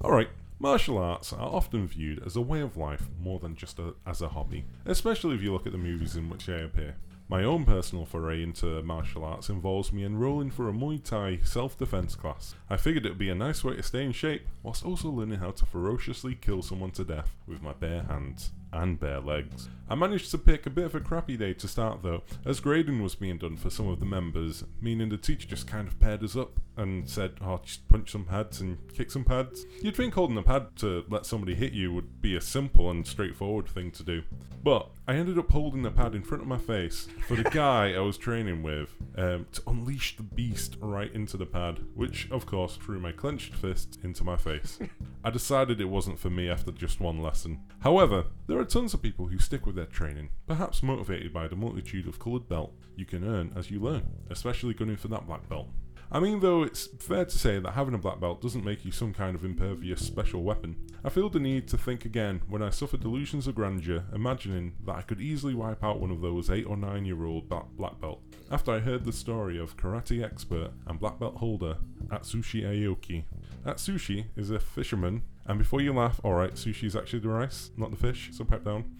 All 0.00 0.12
right. 0.12 0.28
Martial 0.60 0.98
arts 0.98 1.32
are 1.32 1.48
often 1.48 1.86
viewed 1.86 2.24
as 2.26 2.34
a 2.34 2.40
way 2.40 2.60
of 2.60 2.76
life 2.76 3.04
more 3.20 3.38
than 3.38 3.54
just 3.54 3.78
a, 3.78 3.94
as 4.04 4.20
a 4.20 4.28
hobby, 4.28 4.64
especially 4.86 5.36
if 5.36 5.42
you 5.42 5.52
look 5.52 5.66
at 5.66 5.72
the 5.72 5.78
movies 5.78 6.16
in 6.16 6.28
which 6.28 6.46
they 6.46 6.62
appear. 6.62 6.96
My 7.30 7.44
own 7.44 7.64
personal 7.66 8.06
foray 8.06 8.42
into 8.42 8.82
martial 8.82 9.22
arts 9.22 9.50
involves 9.50 9.92
me 9.92 10.02
enrolling 10.02 10.50
for 10.50 10.68
a 10.68 10.72
Muay 10.72 11.04
Thai 11.04 11.40
self 11.44 11.76
defense 11.76 12.14
class. 12.14 12.54
I 12.70 12.78
figured 12.78 13.04
it 13.04 13.10
would 13.10 13.18
be 13.18 13.28
a 13.28 13.34
nice 13.34 13.62
way 13.62 13.76
to 13.76 13.82
stay 13.82 14.02
in 14.02 14.12
shape, 14.12 14.48
whilst 14.62 14.84
also 14.84 15.10
learning 15.10 15.38
how 15.38 15.50
to 15.50 15.66
ferociously 15.66 16.34
kill 16.34 16.62
someone 16.62 16.90
to 16.92 17.04
death 17.04 17.36
with 17.46 17.62
my 17.62 17.74
bare 17.74 18.04
hands 18.04 18.52
and 18.72 18.98
bare 18.98 19.20
legs. 19.20 19.68
I 19.90 19.94
managed 19.94 20.30
to 20.32 20.38
pick 20.38 20.66
a 20.66 20.70
bit 20.70 20.84
of 20.84 20.94
a 20.94 21.00
crappy 21.00 21.36
day 21.36 21.54
to 21.54 21.68
start 21.68 22.02
though, 22.02 22.22
as 22.44 22.60
grading 22.60 23.02
was 23.02 23.14
being 23.14 23.38
done 23.38 23.56
for 23.56 23.70
some 23.70 23.88
of 23.88 24.00
the 24.00 24.06
members, 24.06 24.64
meaning 24.80 25.08
the 25.08 25.16
teacher 25.16 25.48
just 25.48 25.66
kind 25.66 25.88
of 25.88 25.98
paired 25.98 26.22
us 26.22 26.36
up 26.36 26.60
and 26.76 27.08
said, 27.08 27.32
Oh, 27.40 27.60
just 27.64 27.88
punch 27.88 28.12
some 28.12 28.24
pads 28.24 28.60
and 28.60 28.78
kick 28.94 29.10
some 29.10 29.24
pads. 29.24 29.64
You'd 29.82 29.96
think 29.96 30.14
holding 30.14 30.36
a 30.36 30.42
pad 30.42 30.76
to 30.76 31.04
let 31.08 31.26
somebody 31.26 31.54
hit 31.54 31.72
you 31.72 31.92
would 31.92 32.20
be 32.20 32.36
a 32.36 32.40
simple 32.40 32.90
and 32.90 33.06
straightforward 33.06 33.68
thing 33.68 33.90
to 33.92 34.02
do. 34.02 34.22
But 34.62 34.90
I 35.06 35.14
ended 35.14 35.38
up 35.38 35.50
holding 35.50 35.82
the 35.82 35.90
pad 35.90 36.14
in 36.14 36.22
front 36.22 36.42
of 36.42 36.48
my 36.48 36.58
face 36.58 37.08
for 37.26 37.36
the 37.36 37.44
guy 37.50 37.94
I 37.94 38.00
was 38.00 38.18
training 38.18 38.62
with 38.62 38.94
um, 39.16 39.46
to 39.52 39.62
unleash 39.66 40.16
the 40.16 40.22
beast 40.22 40.76
right 40.80 41.12
into 41.14 41.36
the 41.36 41.46
pad, 41.46 41.80
which 41.94 42.30
of 42.30 42.46
course 42.46 42.76
threw 42.76 43.00
my 43.00 43.12
clenched 43.12 43.54
fist 43.54 43.98
into 44.02 44.24
my 44.24 44.36
face. 44.36 44.78
I 45.24 45.30
decided 45.30 45.80
it 45.80 45.86
wasn't 45.86 46.18
for 46.18 46.30
me 46.30 46.48
after 46.48 46.70
just 46.72 47.00
one 47.00 47.22
lesson. 47.22 47.60
However, 47.80 48.24
there 48.46 48.57
are 48.58 48.64
tons 48.64 48.94
of 48.94 49.02
people 49.02 49.26
who 49.26 49.38
stick 49.38 49.66
with 49.66 49.76
their 49.76 49.86
training, 49.86 50.30
perhaps 50.46 50.82
motivated 50.82 51.32
by 51.32 51.48
the 51.48 51.56
multitude 51.56 52.06
of 52.06 52.18
coloured 52.18 52.48
belt 52.48 52.74
you 52.96 53.04
can 53.04 53.24
earn 53.24 53.52
as 53.56 53.70
you 53.70 53.80
learn, 53.80 54.02
especially 54.30 54.74
gunning 54.74 54.96
for 54.96 55.08
that 55.08 55.26
black 55.26 55.48
belt. 55.48 55.68
I 56.10 56.20
mean, 56.20 56.40
though, 56.40 56.62
it's 56.62 56.86
fair 56.86 57.26
to 57.26 57.38
say 57.38 57.58
that 57.58 57.72
having 57.72 57.92
a 57.92 57.98
black 57.98 58.18
belt 58.18 58.40
doesn't 58.40 58.64
make 58.64 58.84
you 58.84 58.92
some 58.92 59.12
kind 59.12 59.34
of 59.34 59.44
impervious 59.44 60.04
special 60.04 60.42
weapon. 60.42 60.76
I 61.04 61.10
feel 61.10 61.28
the 61.28 61.38
need 61.38 61.68
to 61.68 61.76
think 61.76 62.06
again 62.06 62.40
when 62.48 62.62
I 62.62 62.70
suffer 62.70 62.96
delusions 62.96 63.46
of 63.46 63.54
grandeur, 63.54 64.04
imagining 64.14 64.72
that 64.86 64.96
I 64.96 65.02
could 65.02 65.20
easily 65.20 65.52
wipe 65.52 65.84
out 65.84 66.00
one 66.00 66.10
of 66.10 66.22
those 66.22 66.48
8 66.48 66.64
or 66.64 66.78
9 66.78 67.04
year 67.04 67.26
old 67.26 67.50
black 67.50 68.00
belt. 68.00 68.22
After 68.50 68.72
I 68.72 68.78
heard 68.78 69.04
the 69.04 69.12
story 69.12 69.58
of 69.58 69.76
karate 69.76 70.24
expert 70.24 70.70
and 70.86 70.98
black 70.98 71.18
belt 71.18 71.36
holder 71.36 71.76
Atsushi 72.08 72.62
Aoki. 72.62 73.24
Atsushi 73.64 74.26
is 74.36 74.50
a 74.50 74.58
fisherman, 74.58 75.22
and 75.46 75.58
before 75.58 75.80
you 75.80 75.92
laugh, 75.92 76.20
alright, 76.24 76.54
sushi 76.54 76.84
is 76.84 76.96
actually 76.96 77.20
the 77.20 77.28
rice, 77.28 77.70
not 77.76 77.90
the 77.90 77.96
fish, 77.96 78.30
so 78.32 78.44
pipe 78.44 78.64
down. 78.64 78.96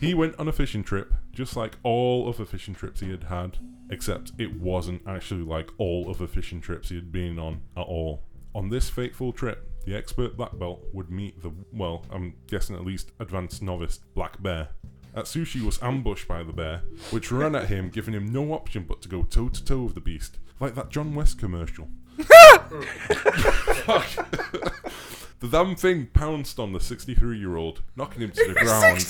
he 0.00 0.14
went 0.14 0.38
on 0.38 0.48
a 0.48 0.52
fishing 0.52 0.82
trip, 0.82 1.12
just 1.32 1.56
like 1.56 1.76
all 1.82 2.28
other 2.28 2.44
fishing 2.44 2.74
trips 2.74 3.00
he 3.00 3.10
had 3.10 3.24
had, 3.24 3.58
except 3.90 4.32
it 4.38 4.60
wasn't 4.60 5.02
actually 5.06 5.42
like 5.42 5.70
all 5.78 6.10
other 6.10 6.26
fishing 6.26 6.60
trips 6.60 6.88
he 6.88 6.96
had 6.96 7.12
been 7.12 7.38
on 7.38 7.60
at 7.76 7.86
all. 7.86 8.24
On 8.54 8.68
this 8.68 8.90
fateful 8.90 9.32
trip, 9.32 9.70
the 9.84 9.94
expert 9.94 10.36
black 10.36 10.58
belt 10.58 10.84
would 10.92 11.10
meet 11.10 11.42
the, 11.42 11.52
well, 11.72 12.04
I'm 12.10 12.34
guessing 12.46 12.76
at 12.76 12.84
least 12.84 13.12
advanced 13.18 13.62
novice 13.62 13.98
black 14.14 14.42
bear. 14.42 14.68
Atsushi 15.14 15.62
was 15.62 15.82
ambushed 15.82 16.28
by 16.28 16.42
the 16.42 16.52
bear, 16.52 16.82
which 17.10 17.32
ran 17.32 17.54
at 17.54 17.68
him, 17.68 17.90
giving 17.90 18.14
him 18.14 18.32
no 18.32 18.52
option 18.52 18.84
but 18.86 19.02
to 19.02 19.08
go 19.08 19.22
toe 19.22 19.48
to 19.48 19.64
toe 19.64 19.82
with 19.82 19.94
the 19.94 20.00
beast, 20.00 20.38
like 20.60 20.74
that 20.74 20.90
John 20.90 21.14
West 21.14 21.38
commercial. 21.38 21.88
The 25.40 25.48
damn 25.48 25.74
thing 25.74 26.06
pounced 26.12 26.58
on 26.58 26.74
the 26.74 26.80
63 26.80 27.38
year 27.38 27.56
old, 27.56 27.80
knocking 27.96 28.20
him 28.22 28.30
to 28.32 28.46
the 28.46 28.54
ground. 28.54 29.06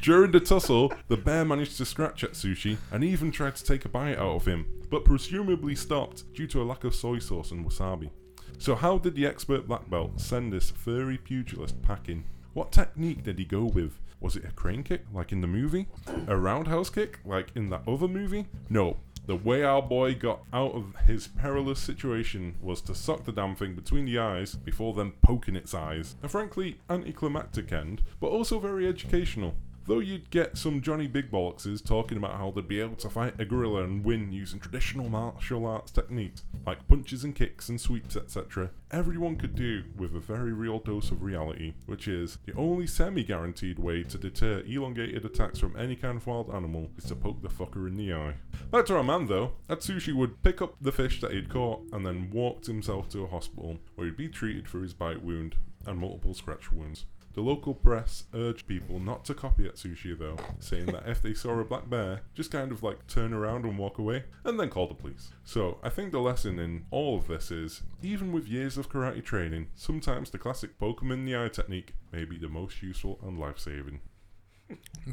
During 0.00 0.30
the 0.30 0.40
tussle, 0.40 0.92
the 1.08 1.16
bear 1.18 1.44
managed 1.44 1.76
to 1.76 1.84
scratch 1.84 2.22
Atsushi 2.22 2.78
and 2.90 3.04
even 3.04 3.30
tried 3.30 3.56
to 3.56 3.64
take 3.64 3.84
a 3.84 3.88
bite 3.90 4.16
out 4.16 4.36
of 4.36 4.46
him, 4.46 4.66
but 4.90 5.04
presumably 5.04 5.74
stopped 5.74 6.32
due 6.34 6.46
to 6.46 6.62
a 6.62 6.64
lack 6.64 6.84
of 6.84 6.94
soy 6.94 7.18
sauce 7.18 7.50
and 7.50 7.66
wasabi. 7.66 8.08
So, 8.58 8.74
how 8.74 8.96
did 8.96 9.14
the 9.14 9.26
expert 9.26 9.68
black 9.68 9.90
belt 9.90 10.18
send 10.20 10.52
this 10.52 10.70
furry 10.70 11.18
pugilist 11.18 11.82
packing? 11.82 12.24
What 12.54 12.72
technique 12.72 13.24
did 13.24 13.38
he 13.38 13.44
go 13.44 13.64
with? 13.64 13.98
Was 14.20 14.36
it 14.36 14.44
a 14.46 14.52
crane 14.52 14.82
kick, 14.82 15.02
like 15.12 15.32
in 15.32 15.42
the 15.42 15.46
movie? 15.46 15.86
A 16.28 16.36
roundhouse 16.36 16.88
kick, 16.88 17.18
like 17.26 17.48
in 17.54 17.68
that 17.70 17.82
other 17.86 18.08
movie? 18.08 18.46
No. 18.70 18.96
The 19.26 19.36
way 19.36 19.62
our 19.62 19.80
boy 19.80 20.14
got 20.14 20.42
out 20.52 20.72
of 20.72 20.94
his 21.06 21.28
perilous 21.28 21.80
situation 21.80 22.56
was 22.60 22.82
to 22.82 22.94
suck 22.94 23.24
the 23.24 23.32
damn 23.32 23.56
thing 23.56 23.74
between 23.74 24.04
the 24.04 24.18
eyes 24.18 24.54
before 24.54 24.92
then 24.92 25.12
poking 25.22 25.56
its 25.56 25.72
eyes. 25.72 26.16
A 26.22 26.28
frankly 26.28 26.78
anticlimactic 26.90 27.72
end, 27.72 28.02
but 28.20 28.26
also 28.26 28.58
very 28.58 28.86
educational. 28.86 29.54
Though 29.86 29.98
you'd 29.98 30.30
get 30.30 30.56
some 30.56 30.80
Johnny 30.80 31.06
Big 31.06 31.30
Bollockses 31.30 31.84
talking 31.84 32.16
about 32.16 32.38
how 32.38 32.50
they'd 32.50 32.66
be 32.66 32.80
able 32.80 32.96
to 32.96 33.10
fight 33.10 33.38
a 33.38 33.44
gorilla 33.44 33.84
and 33.84 34.02
win 34.02 34.32
using 34.32 34.58
traditional 34.58 35.10
martial 35.10 35.66
arts 35.66 35.92
techniques, 35.92 36.42
like 36.66 36.88
punches 36.88 37.22
and 37.22 37.34
kicks 37.34 37.68
and 37.68 37.78
sweeps, 37.78 38.16
etc., 38.16 38.70
everyone 38.90 39.36
could 39.36 39.54
do 39.54 39.84
with 39.98 40.14
a 40.14 40.20
very 40.20 40.54
real 40.54 40.78
dose 40.78 41.10
of 41.10 41.22
reality, 41.22 41.74
which 41.84 42.08
is 42.08 42.38
the 42.46 42.54
only 42.54 42.86
semi 42.86 43.22
guaranteed 43.22 43.78
way 43.78 44.02
to 44.04 44.16
deter 44.16 44.62
elongated 44.66 45.22
attacks 45.26 45.58
from 45.58 45.76
any 45.76 45.96
kind 45.96 46.16
of 46.16 46.26
wild 46.26 46.48
animal 46.54 46.90
is 46.96 47.04
to 47.04 47.14
poke 47.14 47.42
the 47.42 47.48
fucker 47.48 47.86
in 47.86 47.98
the 47.98 48.14
eye. 48.14 48.34
Back 48.70 48.86
to 48.86 48.96
our 48.96 49.04
man 49.04 49.26
though, 49.26 49.52
Atsushi 49.68 50.14
would 50.14 50.42
pick 50.42 50.62
up 50.62 50.76
the 50.80 50.92
fish 50.92 51.20
that 51.20 51.32
he'd 51.32 51.50
caught 51.50 51.82
and 51.92 52.06
then 52.06 52.30
walked 52.30 52.66
himself 52.66 53.10
to 53.10 53.24
a 53.24 53.28
hospital 53.28 53.76
where 53.96 54.06
he'd 54.06 54.16
be 54.16 54.28
treated 54.30 54.66
for 54.66 54.80
his 54.80 54.94
bite 54.94 55.22
wound 55.22 55.56
and 55.86 55.98
multiple 55.98 56.32
scratch 56.32 56.72
wounds. 56.72 57.04
The 57.34 57.40
local 57.40 57.74
press 57.74 58.24
urged 58.32 58.66
people 58.68 59.00
not 59.00 59.24
to 59.24 59.34
copy 59.34 59.64
Atsushi 59.64 60.16
though, 60.16 60.36
saying 60.60 60.86
that 60.86 61.08
if 61.08 61.20
they 61.20 61.34
saw 61.34 61.58
a 61.58 61.64
black 61.64 61.90
bear, 61.90 62.20
just 62.34 62.52
kind 62.52 62.70
of 62.70 62.82
like 62.84 63.06
turn 63.08 63.32
around 63.32 63.64
and 63.64 63.76
walk 63.76 63.98
away, 63.98 64.22
and 64.44 64.58
then 64.58 64.70
call 64.70 64.86
the 64.86 64.94
police. 64.94 65.32
So 65.44 65.78
I 65.82 65.88
think 65.88 66.12
the 66.12 66.20
lesson 66.20 66.60
in 66.60 66.86
all 66.92 67.16
of 67.18 67.26
this 67.26 67.50
is, 67.50 67.82
even 68.02 68.30
with 68.32 68.46
years 68.46 68.78
of 68.78 68.88
karate 68.88 69.24
training, 69.24 69.66
sometimes 69.74 70.30
the 70.30 70.38
classic 70.38 70.78
Pokemon 70.78 71.24
the 71.26 71.36
eye 71.36 71.48
technique 71.48 71.94
may 72.12 72.24
be 72.24 72.38
the 72.38 72.48
most 72.48 72.82
useful 72.82 73.18
and 73.26 73.36
life-saving. 73.38 74.00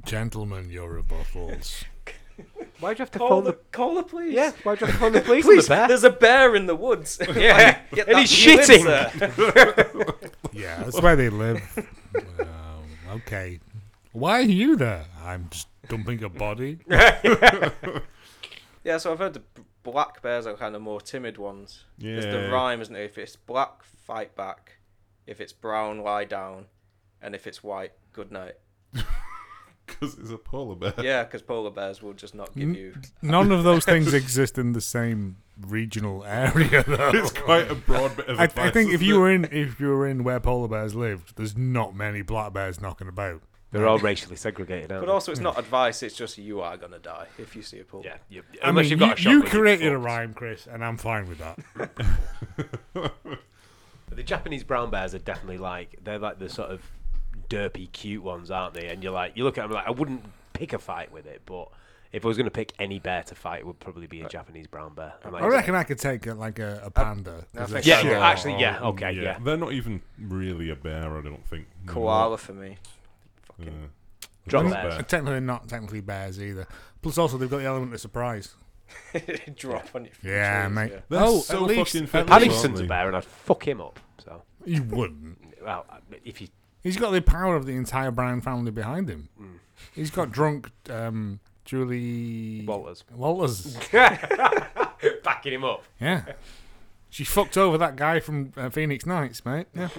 Gentlemen, 0.06 0.70
your 0.70 1.02
rebuttals. 1.02 1.84
Why'd 2.80 2.98
you 3.00 3.04
have 3.04 3.12
to 3.12 3.20
Call 3.20 3.30
phone 3.30 3.44
the, 3.44 3.52
the? 3.52 3.58
call 3.72 3.96
the 3.96 4.04
police. 4.04 4.34
Yeah, 4.34 4.52
why'd 4.64 4.80
you 4.82 4.88
have 4.88 4.96
to 4.96 5.00
phone 5.00 5.12
the 5.12 5.22
police? 5.30 5.46
Please, 5.46 5.68
the 5.68 5.76
bear? 5.76 5.88
there's 5.88 6.04
a 6.04 6.10
bear 6.10 6.56
in 6.56 6.66
the 6.66 6.76
woods. 6.76 7.20
Yeah, 7.36 7.80
and 8.08 8.18
he's 8.20 8.46
you 8.46 8.54
in, 8.54 8.60
shitting. 8.60 8.84
sir. 8.84 10.16
Yeah, 10.54 10.84
that's 10.84 11.00
where 11.02 11.16
they 11.16 11.30
live. 11.30 11.62
Okay. 13.32 13.60
Why 14.12 14.40
are 14.40 14.42
you 14.42 14.76
there? 14.76 15.06
I'm 15.24 15.48
just 15.50 15.68
dumping 15.88 16.22
a 16.24 16.30
body. 16.30 16.80
Yeah, 18.84 18.98
so 18.98 19.12
I've 19.12 19.20
heard 19.20 19.36
the 19.36 19.44
black 19.84 20.24
bears 20.24 20.48
are 20.48 20.56
kind 20.56 20.76
of 20.76 20.82
more 20.82 21.00
timid 21.00 21.38
ones. 21.38 21.86
There's 22.00 22.26
the 22.26 22.52
rhyme, 22.52 22.82
isn't 22.82 22.96
it? 22.96 23.04
If 23.04 23.20
it's 23.20 23.36
black, 23.36 23.84
fight 23.84 24.36
back. 24.36 24.80
If 25.28 25.40
it's 25.40 25.54
brown, 25.54 26.00
lie 26.00 26.26
down. 26.26 26.66
And 27.22 27.36
if 27.36 27.46
it's 27.46 27.64
white, 27.64 27.94
good 28.12 28.32
night. 28.32 28.56
Because 29.86 30.18
it's 30.18 30.32
a 30.32 30.38
polar 30.38 30.76
bear. 30.76 30.94
Yeah, 31.04 31.24
because 31.24 31.42
polar 31.42 31.70
bears 31.70 32.02
will 32.02 32.14
just 32.14 32.34
not 32.34 32.56
give 32.56 32.76
you. 32.76 32.96
None 33.22 33.52
of 33.52 33.64
those 33.64 33.86
things 33.86 34.14
exist 34.14 34.58
in 34.58 34.72
the 34.72 34.82
same 34.82 35.36
regional 35.68 36.24
area, 36.26 36.84
though. 36.84 37.12
It's 37.14 37.32
quite 37.32 37.70
a 37.70 37.76
broad 37.76 38.16
bit 38.18 38.28
of 38.28 38.40
I, 38.40 38.46
advice. 38.46 38.70
I 38.70 38.72
think 38.72 38.94
if 38.94 39.02
you 39.02 39.16
it? 39.16 39.20
were 39.20 39.32
in 39.32 39.46
if 39.46 39.80
you 39.80 39.88
were 39.88 40.08
in 40.08 40.24
where 40.24 40.40
polar 40.40 40.68
bears 40.68 40.96
lived, 40.96 41.36
there's 41.38 41.58
not 41.58 41.96
many 41.96 42.22
black 42.22 42.54
bears 42.54 42.82
knocking 42.82 43.08
about. 43.08 43.42
They're 43.72 43.88
all 43.88 44.00
racially 44.00 44.36
segregated, 44.36 44.92
aren't 44.92 45.06
But 45.06 45.12
also, 45.14 45.32
it's 45.32 45.40
not 45.40 45.58
advice. 45.58 46.04
It's 46.04 46.16
just 46.16 46.38
you 46.38 46.60
are 46.60 46.76
gonna 46.76 47.00
die 47.00 47.28
if 47.38 47.56
you 47.56 47.62
see 47.62 47.80
a 47.80 47.86
polar. 47.86 48.04
they? 48.04 48.10
Yeah, 48.10 48.18
you, 48.30 48.44
I 48.62 48.70
unless 48.70 48.84
mean, 48.84 48.90
you've 48.92 49.00
got 49.00 49.20
a 49.20 49.22
you, 49.22 49.30
you 49.30 49.44
created 49.44 49.94
a 49.94 49.98
rhyme, 49.98 50.34
Chris, 50.34 50.68
and 50.68 50.84
I'm 50.84 50.98
fine 50.98 51.28
with 51.30 51.38
that. 51.40 51.90
But 54.12 54.18
the 54.18 54.24
Japanese 54.24 54.66
brown 54.66 54.90
bears 54.92 55.16
are 55.16 55.20
definitely 55.20 55.58
like 55.58 56.00
they're 56.04 56.20
like 56.20 56.38
the 56.38 56.50
sort 56.50 56.70
of 56.70 56.82
derpy, 57.48 57.90
cute 57.94 58.22
ones, 58.22 58.52
aren't 58.52 58.74
they? 58.74 58.88
And 58.88 59.02
you're 59.02 59.14
like, 59.14 59.38
you 59.38 59.46
look 59.46 59.58
at 59.58 59.62
them 59.62 59.72
like, 59.72 59.88
I 59.88 59.92
wouldn't 59.92 60.26
pick 60.52 60.74
a 60.74 60.80
fight 60.80 61.14
with 61.14 61.26
it, 61.26 61.44
but 61.46 61.70
if 62.12 62.26
I 62.26 62.28
was 62.28 62.38
going 62.38 62.46
to 62.46 62.52
pick 62.52 62.74
any 62.80 63.00
bear 63.00 63.24
to 63.24 63.36
fight, 63.36 63.60
it 63.62 63.66
would 63.66 63.80
probably 63.80 64.08
be 64.08 64.22
a 64.22 64.28
Japanese 64.30 64.68
brown 64.68 64.94
bear. 64.94 65.14
I'm 65.24 65.32
like, 65.32 65.44
I 65.44 65.48
reckon 65.48 65.76
I 65.76 65.84
could 65.84 66.00
take 66.00 66.28
a, 66.28 66.34
like 66.34 66.60
a, 66.60 66.82
a 66.84 66.92
panda. 66.92 67.46
'cause 67.56 67.70
think 67.70 67.70
they're 67.70 67.82
so. 67.84 67.90
yeah, 67.90 68.02
Sure. 68.02 68.18
actually, 68.18 68.60
yeah, 68.60 68.80
okay, 68.82 69.12
yeah. 69.14 69.40
They're 69.44 69.58
not 69.58 69.72
even 69.74 70.02
really 70.20 70.70
a 70.70 70.76
bear, 70.76 71.18
I 71.18 71.22
don't 71.22 71.46
think. 71.48 71.68
They're 71.86 71.94
Koala 71.94 72.38
for 72.38 72.54
me. 72.54 72.78
more, 73.58 73.68
uh, 73.70 73.72
Drop 74.48 74.64
just 74.64 74.74
bears. 74.76 74.96
Technically 75.08 75.40
not 75.40 75.70
technically 75.70 76.02
bears 76.02 76.42
either. 76.42 76.68
Plus, 77.02 77.18
also 77.18 77.38
they've 77.38 77.50
got 77.50 77.58
the 77.60 77.66
element 77.66 77.94
of 77.94 78.02
surprise. 78.02 78.56
Drop 79.56 79.88
on 79.96 80.06
your. 80.06 80.14
Yeah, 80.24 80.68
mate. 80.68 80.92
yeah. 80.94 81.00
They're 81.10 81.22
oh, 81.24 81.40
so 81.40 81.58
at 81.58 81.70
least, 81.70 81.94
fucking 81.94 82.08
fit. 82.08 82.18
least 82.20 82.30
Paddington's 82.30 82.80
a 82.80 82.84
they? 82.84 82.88
bear, 82.88 83.08
and 83.08 83.16
I'd 83.16 83.24
fuck 83.24 83.66
him 83.68 83.80
up. 83.80 84.00
So, 84.24 84.42
you 84.66 84.84
wouldn't. 84.84 85.38
well, 85.64 85.86
if 86.26 86.42
you 86.42 86.48
He's 86.84 86.98
got 86.98 87.12
the 87.12 87.22
power 87.22 87.56
of 87.56 87.66
the 87.68 87.74
entire 87.76 88.10
Brown 88.12 88.42
family 88.42 88.72
behind 88.72 89.08
him. 89.08 89.30
He's 89.94 90.10
got 90.10 90.32
drunk 90.32 90.72
um, 90.90 91.40
Julie 91.66 92.64
Walters 92.66 93.04
Walters. 93.14 93.78
backing 95.24 95.54
him 95.54 95.64
up. 95.64 95.84
Yeah. 96.00 96.24
She 97.10 97.24
fucked 97.24 97.58
over 97.58 97.78
that 97.78 97.96
guy 97.96 98.20
from 98.20 98.52
uh, 98.56 98.70
Phoenix 98.70 99.06
Nights, 99.06 99.44
mate. 99.46 99.68
Yeah. 99.76 99.90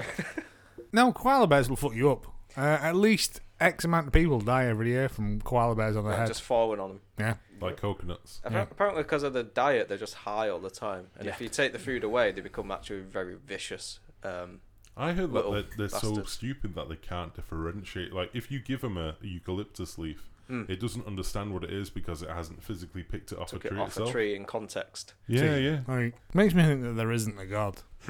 no, 0.92 1.12
koala 1.12 1.46
bears 1.46 1.68
will 1.68 1.76
fuck 1.76 1.94
you 1.94 2.10
up. 2.10 2.26
Uh, 2.56 2.60
at 2.60 2.96
least 2.96 3.40
X 3.60 3.84
amount 3.84 4.06
of 4.08 4.12
people 4.12 4.40
die 4.40 4.66
every 4.66 4.88
year 4.90 5.08
from 5.08 5.40
koala 5.40 5.74
bears 5.74 5.96
on 5.96 6.04
their 6.04 6.12
Like, 6.12 6.20
head. 6.20 6.28
just 6.28 6.42
falling 6.42 6.80
on 6.80 6.88
them. 6.90 7.00
Yeah. 7.18 7.34
like 7.60 7.76
coconuts. 7.76 8.40
Yeah. 8.50 8.62
Apparently, 8.62 9.02
because 9.02 9.22
of 9.22 9.32
the 9.34 9.42
diet, 9.42 9.88
they're 9.88 9.98
just 9.98 10.14
high 10.14 10.48
all 10.48 10.58
the 10.58 10.70
time. 10.70 11.08
And 11.18 11.28
if 11.28 11.40
you 11.40 11.48
take 11.48 11.72
the 11.72 11.78
food 11.78 12.02
away, 12.04 12.32
they 12.32 12.40
become 12.40 12.70
actually 12.70 13.00
very 13.00 13.36
vicious. 13.36 14.00
Um, 14.24 14.60
I 14.96 15.12
heard 15.12 15.30
that 15.30 15.34
Little 15.34 15.52
they're, 15.52 15.64
they're 15.76 15.88
so 15.88 16.08
bastards. 16.10 16.32
stupid 16.32 16.74
that 16.74 16.88
they 16.88 16.96
can't 16.96 17.34
differentiate. 17.34 18.12
Like, 18.12 18.30
if 18.34 18.50
you 18.50 18.58
give 18.60 18.80
them 18.82 18.96
a 18.98 19.16
eucalyptus 19.22 19.96
leaf, 19.98 20.28
Mm. 20.50 20.68
it 20.68 20.80
doesn't 20.80 21.06
understand 21.06 21.52
what 21.54 21.62
it 21.64 21.72
is 21.72 21.88
because 21.88 22.22
it 22.22 22.28
hasn't 22.28 22.62
physically 22.62 23.02
picked 23.02 23.32
it 23.32 23.38
off 23.38 23.50
took 23.50 23.64
a 23.64 23.68
it 23.68 23.70
tree 23.70 23.80
off 23.80 23.88
itself. 23.88 24.08
a 24.08 24.12
tree 24.12 24.34
in 24.34 24.44
context. 24.44 25.14
Yeah, 25.28 25.56
yeah. 25.56 25.80
Like, 25.86 26.14
makes 26.34 26.52
me 26.54 26.62
think 26.64 26.82
that 26.82 26.92
there 26.94 27.12
isn't 27.12 27.38
a 27.38 27.46
god. 27.46 27.76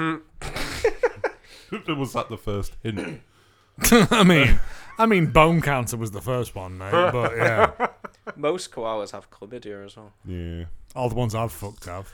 was 1.89 2.13
that 2.15 2.29
the 2.29 2.39
first 2.39 2.77
hint? 2.83 3.21
I 4.11 4.25
mean, 4.25 4.61
I 4.99 5.07
mean, 5.07 5.27
bone 5.27 5.61
cancer 5.61 5.97
was 5.97 6.11
the 6.11 6.21
first 6.21 6.55
one, 6.55 6.79
mate. 6.79 6.91
But 6.91 7.37
yeah, 7.37 7.89
Most 8.37 8.71
koalas 8.71 9.13
have 9.13 9.31
chlamydia 9.31 9.85
as 9.85 9.97
well. 9.97 10.13
Yeah. 10.25 10.65
all 10.95 11.09
the 11.09 11.15
ones 11.15 11.35
I've 11.35 11.53
fucked 11.53 11.87
have. 11.87 12.13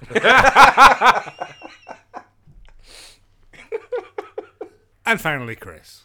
and 5.06 5.20
finally, 5.20 5.56
Chris. 5.56 6.04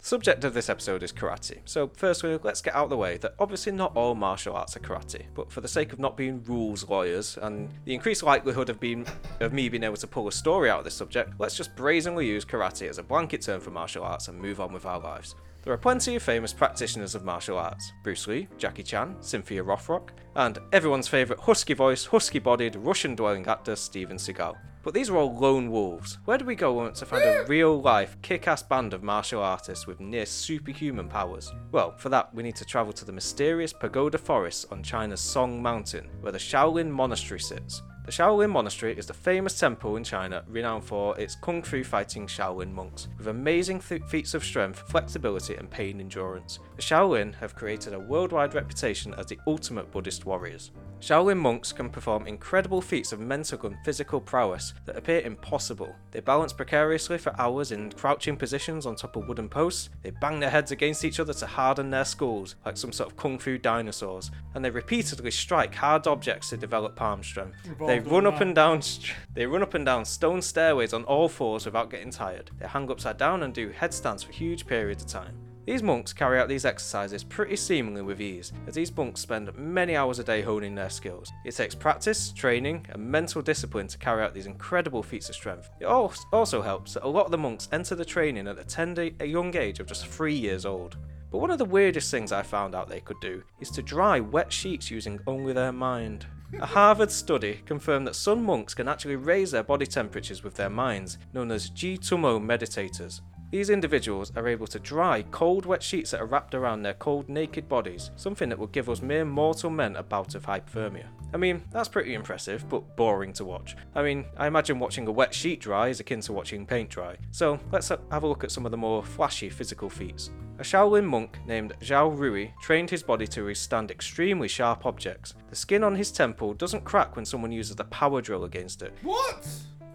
Subject 0.00 0.44
of 0.44 0.54
this 0.54 0.68
episode 0.68 1.02
is 1.02 1.12
karate. 1.12 1.58
So, 1.64 1.90
firstly, 1.92 2.38
let's 2.42 2.62
get 2.62 2.74
out 2.74 2.84
of 2.84 2.90
the 2.90 2.96
way 2.96 3.16
that 3.16 3.34
obviously 3.38 3.72
not 3.72 3.96
all 3.96 4.14
martial 4.14 4.54
arts 4.54 4.76
are 4.76 4.80
karate, 4.80 5.24
but 5.34 5.50
for 5.50 5.60
the 5.60 5.66
sake 5.66 5.92
of 5.92 5.98
not 5.98 6.16
being 6.16 6.42
rules 6.44 6.88
lawyers 6.88 7.36
and 7.42 7.68
the 7.84 7.94
increased 7.94 8.22
likelihood 8.22 8.70
of 8.70 8.78
being 8.78 9.04
of 9.40 9.52
me 9.52 9.68
being 9.68 9.82
able 9.82 9.96
to 9.96 10.06
pull 10.06 10.28
a 10.28 10.32
story 10.32 10.70
out 10.70 10.78
of 10.78 10.84
this 10.84 10.94
subject, 10.94 11.32
let's 11.38 11.56
just 11.56 11.74
brazenly 11.74 12.28
use 12.28 12.44
karate 12.44 12.88
as 12.88 12.98
a 12.98 13.02
blanket 13.02 13.42
term 13.42 13.60
for 13.60 13.70
martial 13.70 14.04
arts 14.04 14.28
and 14.28 14.40
move 14.40 14.60
on 14.60 14.72
with 14.72 14.86
our 14.86 15.00
lives. 15.00 15.34
There 15.68 15.74
are 15.74 15.76
plenty 15.76 16.16
of 16.16 16.22
famous 16.22 16.54
practitioners 16.54 17.14
of 17.14 17.26
martial 17.26 17.58
arts 17.58 17.92
Bruce 18.02 18.26
Lee, 18.26 18.48
Jackie 18.56 18.82
Chan, 18.82 19.16
Cynthia 19.20 19.62
Rothrock, 19.62 20.12
and 20.34 20.58
everyone's 20.72 21.08
favourite 21.08 21.42
husky 21.42 21.74
voiced, 21.74 22.06
husky 22.06 22.38
bodied, 22.38 22.74
Russian 22.76 23.14
dwelling 23.14 23.46
actor 23.46 23.76
Steven 23.76 24.16
Seagal. 24.16 24.56
But 24.82 24.94
these 24.94 25.10
are 25.10 25.18
all 25.18 25.36
lone 25.36 25.70
wolves. 25.70 26.20
Where 26.24 26.38
do 26.38 26.46
we 26.46 26.54
go 26.54 26.88
to 26.88 27.04
find 27.04 27.22
a 27.22 27.44
real 27.48 27.82
life, 27.82 28.16
kick 28.22 28.48
ass 28.48 28.62
band 28.62 28.94
of 28.94 29.02
martial 29.02 29.42
artists 29.42 29.86
with 29.86 30.00
near 30.00 30.24
superhuman 30.24 31.06
powers? 31.06 31.52
Well, 31.70 31.94
for 31.98 32.08
that, 32.08 32.34
we 32.34 32.42
need 32.42 32.56
to 32.56 32.64
travel 32.64 32.94
to 32.94 33.04
the 33.04 33.12
mysterious 33.12 33.74
pagoda 33.74 34.16
forests 34.16 34.64
on 34.70 34.82
China's 34.82 35.20
Song 35.20 35.60
Mountain, 35.60 36.08
where 36.22 36.32
the 36.32 36.38
Shaolin 36.38 36.88
Monastery 36.88 37.40
sits. 37.40 37.82
The 38.08 38.14
Shaolin 38.14 38.48
Monastery 38.48 38.96
is 38.96 39.04
the 39.04 39.12
famous 39.12 39.60
temple 39.60 39.96
in 39.96 40.02
China 40.02 40.42
renowned 40.48 40.84
for 40.84 41.14
its 41.20 41.34
kung 41.34 41.62
fu 41.62 41.84
fighting 41.84 42.26
Shaolin 42.26 42.72
monks, 42.72 43.06
with 43.18 43.26
amazing 43.26 43.80
th- 43.80 44.00
feats 44.04 44.32
of 44.32 44.42
strength, 44.42 44.78
flexibility, 44.88 45.56
and 45.56 45.70
pain 45.70 46.00
endurance. 46.00 46.58
The 46.76 46.80
Shaolin 46.80 47.34
have 47.34 47.54
created 47.54 47.92
a 47.92 48.00
worldwide 48.00 48.54
reputation 48.54 49.12
as 49.18 49.26
the 49.26 49.38
ultimate 49.46 49.90
Buddhist 49.90 50.24
warriors. 50.24 50.70
Shaolin 51.00 51.36
monks 51.36 51.70
can 51.70 51.90
perform 51.90 52.26
incredible 52.26 52.80
feats 52.80 53.12
of 53.12 53.20
mental 53.20 53.66
and 53.66 53.76
physical 53.84 54.20
prowess 54.20 54.74
that 54.84 54.96
appear 54.96 55.20
impossible. 55.20 55.94
They 56.10 56.20
balance 56.20 56.52
precariously 56.52 57.18
for 57.18 57.38
hours 57.38 57.70
in 57.70 57.92
crouching 57.92 58.36
positions 58.36 58.84
on 58.84 58.96
top 58.96 59.14
of 59.14 59.28
wooden 59.28 59.48
posts, 59.48 59.90
they 60.02 60.10
bang 60.10 60.40
their 60.40 60.50
heads 60.50 60.72
against 60.72 61.04
each 61.04 61.20
other 61.20 61.34
to 61.34 61.46
harden 61.46 61.90
their 61.90 62.04
skulls, 62.04 62.56
like 62.64 62.76
some 62.76 62.92
sort 62.92 63.10
of 63.10 63.16
kung 63.16 63.38
fu 63.38 63.58
dinosaurs, 63.58 64.30
and 64.54 64.64
they 64.64 64.70
repeatedly 64.70 65.30
strike 65.30 65.74
hard 65.74 66.06
objects 66.08 66.50
to 66.50 66.56
develop 66.56 66.96
palm 66.96 67.22
strength. 67.22 67.56
They 67.86 67.97
run 68.00 68.26
up 68.26 68.40
and 68.40 68.54
down 68.54 68.82
st- 68.82 69.14
they 69.34 69.46
run 69.46 69.62
up 69.62 69.74
and 69.74 69.84
down 69.84 70.04
stone 70.04 70.42
stairways 70.42 70.92
on 70.92 71.04
all 71.04 71.28
fours 71.28 71.64
without 71.64 71.90
getting 71.90 72.10
tired. 72.10 72.50
They 72.58 72.66
hang 72.66 72.90
upside 72.90 73.16
down 73.18 73.42
and 73.42 73.54
do 73.54 73.70
headstands 73.70 74.22
for 74.22 74.32
huge 74.32 74.66
periods 74.66 75.02
of 75.02 75.08
time. 75.08 75.34
These 75.68 75.82
monks 75.82 76.14
carry 76.14 76.40
out 76.40 76.48
these 76.48 76.64
exercises 76.64 77.22
pretty 77.22 77.54
seemingly 77.56 78.00
with 78.00 78.22
ease, 78.22 78.54
as 78.66 78.74
these 78.74 78.96
monks 78.96 79.20
spend 79.20 79.54
many 79.54 79.96
hours 79.96 80.18
a 80.18 80.24
day 80.24 80.40
honing 80.40 80.74
their 80.74 80.88
skills. 80.88 81.30
It 81.44 81.54
takes 81.54 81.74
practice, 81.74 82.32
training, 82.32 82.86
and 82.88 83.04
mental 83.04 83.42
discipline 83.42 83.86
to 83.88 83.98
carry 83.98 84.22
out 84.22 84.32
these 84.32 84.46
incredible 84.46 85.02
feats 85.02 85.28
of 85.28 85.34
strength. 85.34 85.68
It 85.78 85.84
al- 85.84 86.14
also 86.32 86.62
helps 86.62 86.94
that 86.94 87.04
a 87.04 87.08
lot 87.08 87.26
of 87.26 87.32
the 87.32 87.36
monks 87.36 87.68
enter 87.70 87.94
the 87.94 88.04
training 88.04 88.48
at 88.48 88.58
a 88.58 88.64
tender, 88.64 89.10
a 89.20 89.26
young 89.26 89.54
age 89.54 89.78
of 89.78 89.86
just 89.86 90.06
three 90.06 90.34
years 90.34 90.64
old. 90.64 90.96
But 91.30 91.40
one 91.40 91.50
of 91.50 91.58
the 91.58 91.66
weirdest 91.66 92.10
things 92.10 92.32
I 92.32 92.42
found 92.42 92.74
out 92.74 92.88
they 92.88 93.00
could 93.00 93.20
do 93.20 93.42
is 93.60 93.70
to 93.72 93.82
dry 93.82 94.20
wet 94.20 94.50
sheets 94.50 94.90
using 94.90 95.20
only 95.26 95.52
their 95.52 95.72
mind. 95.72 96.24
A 96.60 96.66
Harvard 96.66 97.10
study 97.10 97.60
confirmed 97.66 98.06
that 98.06 98.16
some 98.16 98.42
monks 98.42 98.74
can 98.74 98.88
actually 98.88 99.16
raise 99.16 99.50
their 99.50 99.62
body 99.62 99.86
temperatures 99.86 100.42
with 100.42 100.54
their 100.54 100.70
minds, 100.70 101.18
known 101.34 101.50
as 101.50 101.70
Jitumo 101.70 102.40
meditators. 102.40 103.20
These 103.50 103.70
individuals 103.70 104.30
are 104.36 104.46
able 104.46 104.66
to 104.66 104.78
dry 104.78 105.22
cold, 105.30 105.64
wet 105.64 105.82
sheets 105.82 106.10
that 106.10 106.20
are 106.20 106.26
wrapped 106.26 106.54
around 106.54 106.82
their 106.82 106.92
cold, 106.92 107.30
naked 107.30 107.66
bodies, 107.66 108.10
something 108.16 108.50
that 108.50 108.58
would 108.58 108.72
give 108.72 108.90
us 108.90 109.00
mere 109.00 109.24
mortal 109.24 109.70
men 109.70 109.96
a 109.96 110.02
bout 110.02 110.34
of 110.34 110.44
hypothermia. 110.44 111.06
I 111.32 111.38
mean, 111.38 111.62
that's 111.70 111.88
pretty 111.88 112.12
impressive, 112.12 112.68
but 112.68 112.94
boring 112.94 113.32
to 113.34 113.46
watch. 113.46 113.74
I 113.94 114.02
mean, 114.02 114.26
I 114.36 114.46
imagine 114.46 114.78
watching 114.78 115.06
a 115.08 115.12
wet 115.12 115.32
sheet 115.32 115.60
dry 115.60 115.88
is 115.88 115.98
akin 115.98 116.20
to 116.22 116.32
watching 116.34 116.66
paint 116.66 116.90
dry. 116.90 117.16
So, 117.30 117.58
let's 117.72 117.88
have 117.88 118.22
a 118.22 118.26
look 118.26 118.44
at 118.44 118.50
some 118.50 118.66
of 118.66 118.70
the 118.70 118.76
more 118.76 119.02
flashy 119.02 119.48
physical 119.48 119.88
feats. 119.88 120.30
A 120.58 120.62
Shaolin 120.62 121.04
monk 121.04 121.38
named 121.46 121.72
Zhao 121.80 122.14
Rui 122.18 122.48
trained 122.60 122.90
his 122.90 123.02
body 123.02 123.26
to 123.28 123.44
withstand 123.44 123.90
extremely 123.90 124.48
sharp 124.48 124.84
objects. 124.84 125.34
The 125.48 125.56
skin 125.56 125.84
on 125.84 125.94
his 125.94 126.12
temple 126.12 126.52
doesn't 126.52 126.84
crack 126.84 127.16
when 127.16 127.24
someone 127.24 127.52
uses 127.52 127.76
a 127.78 127.84
power 127.84 128.20
drill 128.20 128.44
against 128.44 128.82
it. 128.82 128.92
What? 129.02 129.48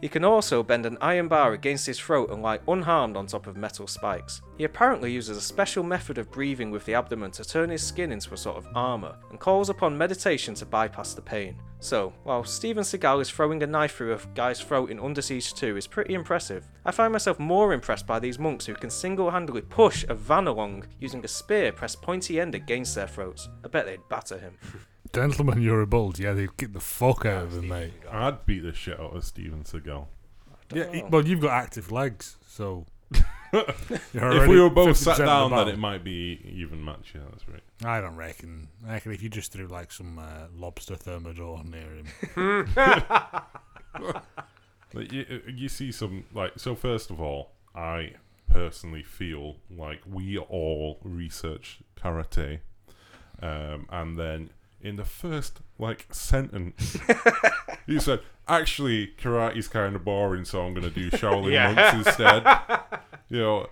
He 0.03 0.09
can 0.09 0.25
also 0.25 0.63
bend 0.63 0.85
an 0.85 0.97
iron 0.99 1.29
bar 1.29 1.53
against 1.53 1.85
his 1.85 1.97
throat 1.97 2.29
and 2.29 2.41
lie 2.41 2.59
unharmed 2.67 3.15
on 3.15 3.25
top 3.25 3.47
of 3.47 3.55
metal 3.55 3.87
spikes. 3.87 4.41
He 4.57 4.65
apparently 4.65 5.13
uses 5.13 5.37
a 5.37 5.41
special 5.41 5.81
method 5.81 6.17
of 6.17 6.29
breathing 6.29 6.71
with 6.71 6.83
the 6.83 6.93
abdomen 6.93 7.31
to 7.31 7.45
turn 7.45 7.69
his 7.69 7.83
skin 7.83 8.11
into 8.11 8.33
a 8.33 8.37
sort 8.37 8.57
of 8.57 8.67
armour, 8.75 9.15
and 9.29 9.39
calls 9.39 9.69
upon 9.69 9.97
meditation 9.97 10.55
to 10.55 10.65
bypass 10.65 11.13
the 11.13 11.21
pain. 11.21 11.55
So, 11.79 12.11
while 12.25 12.43
Steven 12.43 12.83
Seagal 12.83 13.21
is 13.21 13.29
throwing 13.29 13.63
a 13.63 13.65
knife 13.65 13.95
through 13.95 14.13
a 14.13 14.19
guy's 14.35 14.59
throat 14.59 14.91
in 14.91 14.99
Under 14.99 15.21
Siege 15.21 15.53
2 15.53 15.77
is 15.77 15.87
pretty 15.87 16.15
impressive, 16.15 16.67
I 16.83 16.91
find 16.91 17.13
myself 17.13 17.39
more 17.39 17.71
impressed 17.71 18.05
by 18.05 18.19
these 18.19 18.37
monks 18.37 18.65
who 18.65 18.73
can 18.73 18.89
single 18.89 19.31
handedly 19.31 19.61
push 19.61 20.03
a 20.09 20.15
van 20.15 20.47
along 20.47 20.83
using 20.99 21.23
a 21.23 21.29
spear 21.29 21.71
pressed 21.71 22.01
pointy 22.01 22.41
end 22.41 22.55
against 22.55 22.93
their 22.93 23.07
throats. 23.07 23.47
I 23.63 23.69
bet 23.69 23.85
they'd 23.85 24.09
batter 24.09 24.37
him. 24.37 24.57
Gentlemen, 25.13 25.61
you're 25.61 25.81
a 25.81 25.87
bulge. 25.87 26.19
Yeah, 26.19 26.33
they'd 26.33 26.55
kick 26.57 26.73
the 26.73 26.79
fuck 26.79 27.25
out 27.25 27.43
of 27.43 27.53
him, 27.53 27.67
mate. 27.67 27.93
I'd 28.11 28.45
beat 28.45 28.63
the 28.63 28.73
shit 28.73 28.99
out 28.99 29.15
of 29.15 29.23
Steven 29.23 29.63
Seagal. 29.63 30.07
Yeah, 30.73 30.91
he- 30.91 31.03
well, 31.03 31.25
you've 31.25 31.41
got 31.41 31.51
active 31.51 31.91
legs, 31.91 32.37
so. 32.47 32.85
If 33.55 34.47
we 34.47 34.59
were 34.59 34.71
both 34.71 34.97
sat 34.97 35.19
down, 35.19 35.51
the 35.51 35.57
then 35.57 35.67
it 35.75 35.77
might 35.77 36.03
be 36.03 36.41
even 36.43 36.83
match. 36.83 37.13
Yeah, 37.13 37.21
that's 37.29 37.47
right. 37.47 37.61
I 37.85 38.01
don't 38.01 38.15
reckon. 38.15 38.67
I 38.87 38.93
reckon 38.93 39.11
if 39.11 39.21
you 39.21 39.29
just 39.29 39.51
threw 39.51 39.67
like 39.67 39.91
some 39.91 40.17
uh, 40.17 40.47
lobster 40.55 40.95
thermidor 40.95 41.61
near 41.63 42.01
him. 42.35 42.67
Like, 44.95 45.11
you, 45.11 45.41
you 45.47 45.69
see 45.69 45.91
some 45.91 46.25
like 46.33 46.53
so. 46.57 46.75
First 46.75 47.09
of 47.09 47.19
all, 47.19 47.51
I 47.75 48.13
personally 48.47 49.01
feel 49.03 49.55
like 49.75 50.01
we 50.07 50.37
all 50.37 50.99
research 51.03 51.79
karate, 51.95 52.59
um, 53.41 53.87
and 53.89 54.17
then 54.19 54.49
in 54.83 54.97
the 54.97 55.05
first 55.05 55.61
like 55.79 56.07
sentence, 56.11 56.97
you 57.87 57.99
said, 57.99 58.19
"Actually, 58.47 59.07
karate's 59.17 59.67
kind 59.67 59.95
of 59.95 60.03
boring, 60.05 60.45
so 60.45 60.61
I'm 60.65 60.73
going 60.73 60.83
to 60.83 60.89
do 60.91 61.09
Shaolin 61.17 61.51
Yeah. 61.53 61.73
monks 61.73 62.07
instead." 62.07 62.43
you 63.29 63.39
know, 63.39 63.67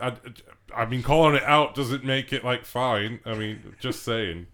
I, 0.00 0.14
I 0.74 0.86
mean, 0.86 1.02
calling 1.02 1.36
it 1.36 1.42
out 1.44 1.74
doesn't 1.74 2.04
make 2.04 2.32
it 2.32 2.44
like 2.44 2.64
fine. 2.64 3.20
I 3.24 3.34
mean, 3.34 3.74
just 3.78 4.02
saying. 4.02 4.46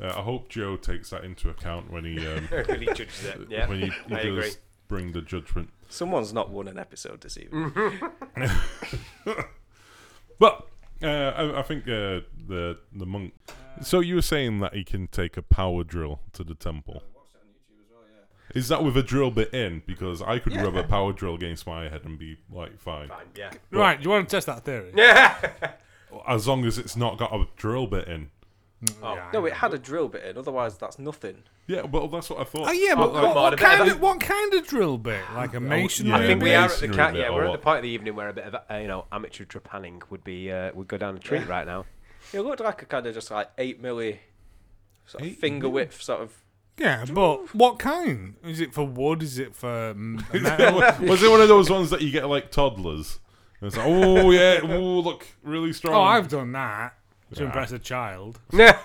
Uh, 0.00 0.06
I 0.16 0.22
hope 0.22 0.48
Joe 0.48 0.76
takes 0.76 1.10
that 1.10 1.24
into 1.24 1.50
account 1.50 1.90
when 1.90 2.04
he 2.04 2.24
um, 2.24 2.48
really 2.52 2.86
judges 2.86 3.24
it. 3.24 3.40
Yeah, 3.50 3.68
when 3.68 3.80
he, 3.80 3.86
he 4.08 4.14
I 4.14 4.22
does 4.22 4.26
agree. 4.26 4.50
bring 4.86 5.10
the 5.12 5.20
judgment. 5.20 5.70
Someone's 5.88 6.32
not 6.32 6.50
won 6.50 6.68
an 6.68 6.78
episode 6.78 7.20
this 7.20 7.36
evening. 7.36 7.72
But 10.38 10.68
uh, 11.02 11.06
I, 11.06 11.58
I 11.58 11.62
think 11.62 11.84
uh, 11.88 12.20
the 12.46 12.78
the 12.92 13.06
monk. 13.06 13.32
So 13.82 14.00
you 14.00 14.16
were 14.16 14.22
saying 14.22 14.60
that 14.60 14.74
he 14.74 14.84
can 14.84 15.06
take 15.08 15.36
a 15.36 15.42
power 15.42 15.84
drill 15.84 16.20
to 16.32 16.44
the 16.44 16.54
temple. 16.54 17.02
Is 18.54 18.68
that 18.68 18.82
with 18.82 18.96
a 18.96 19.02
drill 19.02 19.30
bit 19.30 19.52
in? 19.52 19.82
Because 19.86 20.22
I 20.22 20.38
could 20.38 20.56
rub 20.56 20.74
a 20.74 20.82
power 20.82 21.12
drill 21.12 21.34
against 21.34 21.66
my 21.66 21.88
head 21.88 22.02
and 22.04 22.18
be 22.18 22.38
like 22.50 22.78
fine, 22.80 23.08
Fine, 23.08 23.26
yeah. 23.36 23.50
right, 23.70 23.98
do 23.98 24.04
you 24.04 24.10
want 24.10 24.26
to 24.28 24.36
test 24.36 24.46
that 24.46 24.64
theory? 24.64 24.90
Yeah. 24.94 25.36
as 26.26 26.48
long 26.48 26.64
as 26.64 26.78
it's 26.78 26.96
not 26.96 27.18
got 27.18 27.32
a 27.34 27.46
drill 27.56 27.86
bit 27.86 28.08
in. 28.08 28.30
Oh, 29.02 29.14
Yeah, 29.14 29.28
No, 29.34 29.44
I 29.44 29.48
it 29.48 29.52
had 29.54 29.74
a 29.74 29.78
drill 29.78 30.08
bit 30.08 30.24
in, 30.24 30.38
otherwise 30.38 30.78
that's 30.78 30.98
nothing. 30.98 31.42
Yeah, 31.66 31.82
well 31.82 32.08
that's 32.08 32.30
what 32.30 32.40
I 32.40 32.44
thought. 32.44 32.68
Oh 32.68 32.72
yeah, 32.72 32.94
but 32.94 33.12
like 33.12 33.22
what, 33.22 33.34
what 33.36 33.52
a 33.52 33.56
bit 33.56 33.62
kind 33.62 33.88
a- 33.90 33.92
of 33.92 34.00
what 34.00 34.18
kind 34.20 34.54
of 34.54 34.66
drill 34.66 34.96
bit? 34.96 35.20
Like 35.34 35.52
a 35.54 35.60
masonry? 35.60 36.10
yeah, 36.12 36.16
I 36.16 36.26
think 36.26 36.42
we 36.42 36.54
are 36.54 36.64
at 36.64 36.70
the 36.70 36.88
masonry 36.88 36.96
ca- 36.96 37.12
bit 37.12 37.20
yeah, 37.20 37.28
or 37.28 37.32
we're 37.34 37.40
at 37.42 37.46
the 37.46 37.50
what? 37.50 37.62
point 37.62 37.76
of 37.78 37.82
the 37.82 37.88
evening 37.90 38.16
where 38.16 38.30
a 38.30 38.32
bit 38.32 38.44
of 38.44 38.54
uh, 38.54 38.74
you 38.76 38.88
know 38.88 39.04
amateur 39.12 39.44
trepanning 39.44 40.00
would 40.08 40.24
be 40.24 40.50
uh, 40.50 40.70
would 40.72 40.88
go 40.88 40.96
down 40.96 41.16
a 41.16 41.18
treat 41.18 41.46
right 41.46 41.66
now. 41.66 41.84
It 42.32 42.40
looked 42.40 42.60
like 42.60 42.82
a 42.82 42.86
kind 42.86 43.06
of 43.06 43.14
just 43.14 43.30
like 43.30 43.50
8 43.56 43.82
milli 43.82 44.18
sort 45.06 45.22
of 45.22 45.28
Eight 45.30 45.38
finger 45.38 45.68
width 45.68 46.02
sort 46.02 46.20
of. 46.20 46.32
Yeah, 46.76 47.04
but 47.12 47.54
what 47.54 47.78
kind? 47.78 48.36
Is 48.44 48.60
it 48.60 48.72
for 48.72 48.84
wood? 48.84 49.22
Is 49.22 49.38
it 49.38 49.54
for 49.54 49.94
metal? 49.94 50.80
Was 51.08 51.22
it 51.22 51.30
one 51.30 51.40
of 51.40 51.48
those 51.48 51.68
ones 51.70 51.90
that 51.90 52.02
you 52.02 52.10
get 52.10 52.28
like 52.28 52.50
toddlers? 52.50 53.18
And 53.60 53.66
it's 53.68 53.76
like, 53.76 53.86
oh 53.86 54.30
yeah, 54.30 54.60
oh 54.62 55.00
look, 55.00 55.26
really 55.42 55.72
strong. 55.72 55.94
oh, 55.94 56.02
I've 56.02 56.28
done 56.28 56.52
that 56.52 56.94
to 57.34 57.40
Yeah. 57.40 57.46
impress 57.46 57.72
a 57.72 57.78
child. 57.78 58.38
Yeah. 58.52 58.78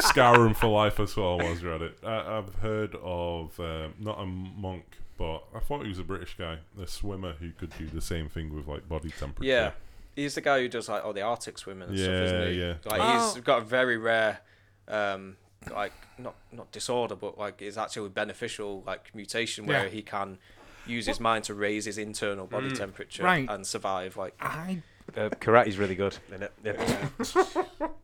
Skyrim 0.00 0.56
for 0.56 0.66
life 0.68 0.98
as 1.00 1.16
well 1.16 1.38
was 1.38 1.62
read 1.62 1.82
it. 1.82 1.98
I, 2.04 2.38
I've 2.38 2.54
heard 2.56 2.96
of 3.02 3.58
um, 3.60 3.94
not 3.98 4.18
a 4.20 4.26
monk, 4.26 4.84
but 5.16 5.44
I 5.54 5.60
thought 5.60 5.82
he 5.82 5.88
was 5.88 5.98
a 5.98 6.04
British 6.04 6.36
guy, 6.36 6.58
a 6.80 6.86
swimmer 6.86 7.34
who 7.34 7.50
could 7.52 7.72
do 7.78 7.86
the 7.86 8.00
same 8.00 8.28
thing 8.28 8.54
with 8.54 8.66
like 8.66 8.88
body 8.88 9.10
temperature. 9.10 9.48
Yeah. 9.48 9.70
He's 10.16 10.34
the 10.34 10.40
guy 10.40 10.60
who 10.60 10.68
does 10.68 10.88
like 10.88 11.04
all 11.04 11.12
the 11.12 11.22
Arctic 11.22 11.56
swimming 11.58 11.88
and 11.88 11.98
stuff, 11.98 12.10
isn't 12.10 12.48
he? 12.48 12.60
yeah. 12.60 12.74
Like 12.84 13.00
Oh. 13.02 13.32
he's 13.34 13.42
got 13.44 13.58
a 13.62 13.64
very 13.64 13.96
rare, 13.96 14.40
um, 14.88 15.36
like 15.74 15.92
not 16.18 16.34
not 16.52 16.70
disorder, 16.72 17.14
but 17.14 17.38
like 17.38 17.62
it's 17.62 17.76
actually 17.76 18.08
beneficial 18.10 18.82
like 18.86 19.14
mutation 19.14 19.66
where 19.66 19.84
Yeah. 19.84 19.88
he 19.90 20.02
can 20.02 20.38
use 20.86 21.06
his 21.06 21.20
mind 21.20 21.44
to 21.44 21.54
raise 21.54 21.84
his 21.84 21.98
internal 21.98 22.46
body 22.46 22.70
temperature 22.72 23.22
Right. 23.22 23.48
and 23.48 23.66
survive. 23.66 24.16
Like 24.16 24.34
I 24.40 24.82
Uh, 25.16 25.28
karate's 25.40 25.76
really 25.76 25.94
good, 25.94 26.16
isn't 26.28 26.42
it? 26.42 26.52
Yeah. 26.64 27.88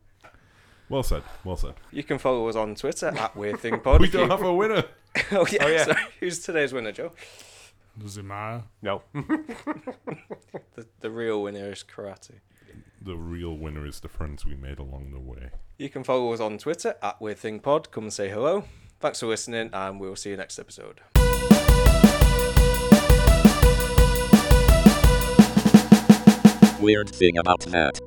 Well 0.89 1.03
said. 1.03 1.23
Well 1.43 1.57
said. 1.57 1.73
you 1.91 2.01
can 2.03 2.17
follow 2.17 2.47
us 2.47 2.55
on 2.55 2.73
Twitter 2.75 3.07
at 3.07 3.35
Weird 3.35 3.59
Thing 3.59 3.81
Pod. 3.81 3.99
We 3.99 4.09
don't 4.09 4.29
have 4.29 4.41
a 4.41 4.53
winner. 4.53 4.85
oh 5.33 5.45
yeah. 5.51 5.65
Oh, 5.65 5.67
yeah. 5.67 5.83
Sorry. 5.83 6.01
Who's 6.21 6.39
today's 6.39 6.71
winner, 6.71 6.93
Joe? 6.93 7.11
Does 7.99 8.17
it 8.17 8.23
matter? 8.23 8.63
no. 8.81 9.01
The 10.75 10.85
the 11.01 11.09
real 11.09 11.41
winner 11.41 11.71
is 11.71 11.83
karate. 11.83 12.39
The 13.01 13.15
real 13.15 13.57
winner 13.57 13.85
is 13.85 13.99
the 13.99 14.07
friends 14.07 14.45
we 14.45 14.55
made 14.55 14.77
along 14.79 15.11
the 15.11 15.19
way. 15.19 15.49
You 15.77 15.89
can 15.89 16.03
follow 16.03 16.31
us 16.33 16.39
on 16.39 16.57
Twitter 16.59 16.95
at 17.01 17.19
Weird 17.19 17.37
Thing 17.39 17.59
Pod. 17.59 17.89
Come 17.91 18.05
and 18.05 18.13
say 18.13 18.29
hello. 18.29 18.65
Thanks 18.99 19.19
for 19.19 19.27
listening, 19.27 19.69
and 19.73 19.99
we'll 19.99 20.15
see 20.15 20.29
you 20.31 20.37
next 20.37 20.59
episode. 20.59 21.01
Weird 26.79 27.09
thing 27.09 27.37
about 27.37 27.61
that. 27.71 27.99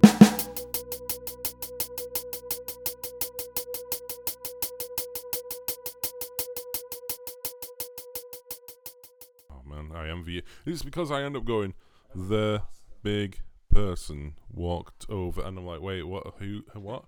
You. 10.29 10.43
It's 10.67 10.83
because 10.83 11.11
I 11.11 11.23
end 11.23 11.37
up 11.37 11.45
going, 11.45 11.75
the 12.15 12.63
big 13.03 13.41
person 13.71 14.35
walked 14.53 15.07
over, 15.09 15.43
and 15.43 15.59
I'm 15.59 15.67
like, 15.67 15.81
wait, 15.81 16.03
what? 16.03 16.35
Who? 16.39 16.63
What? 16.75 16.99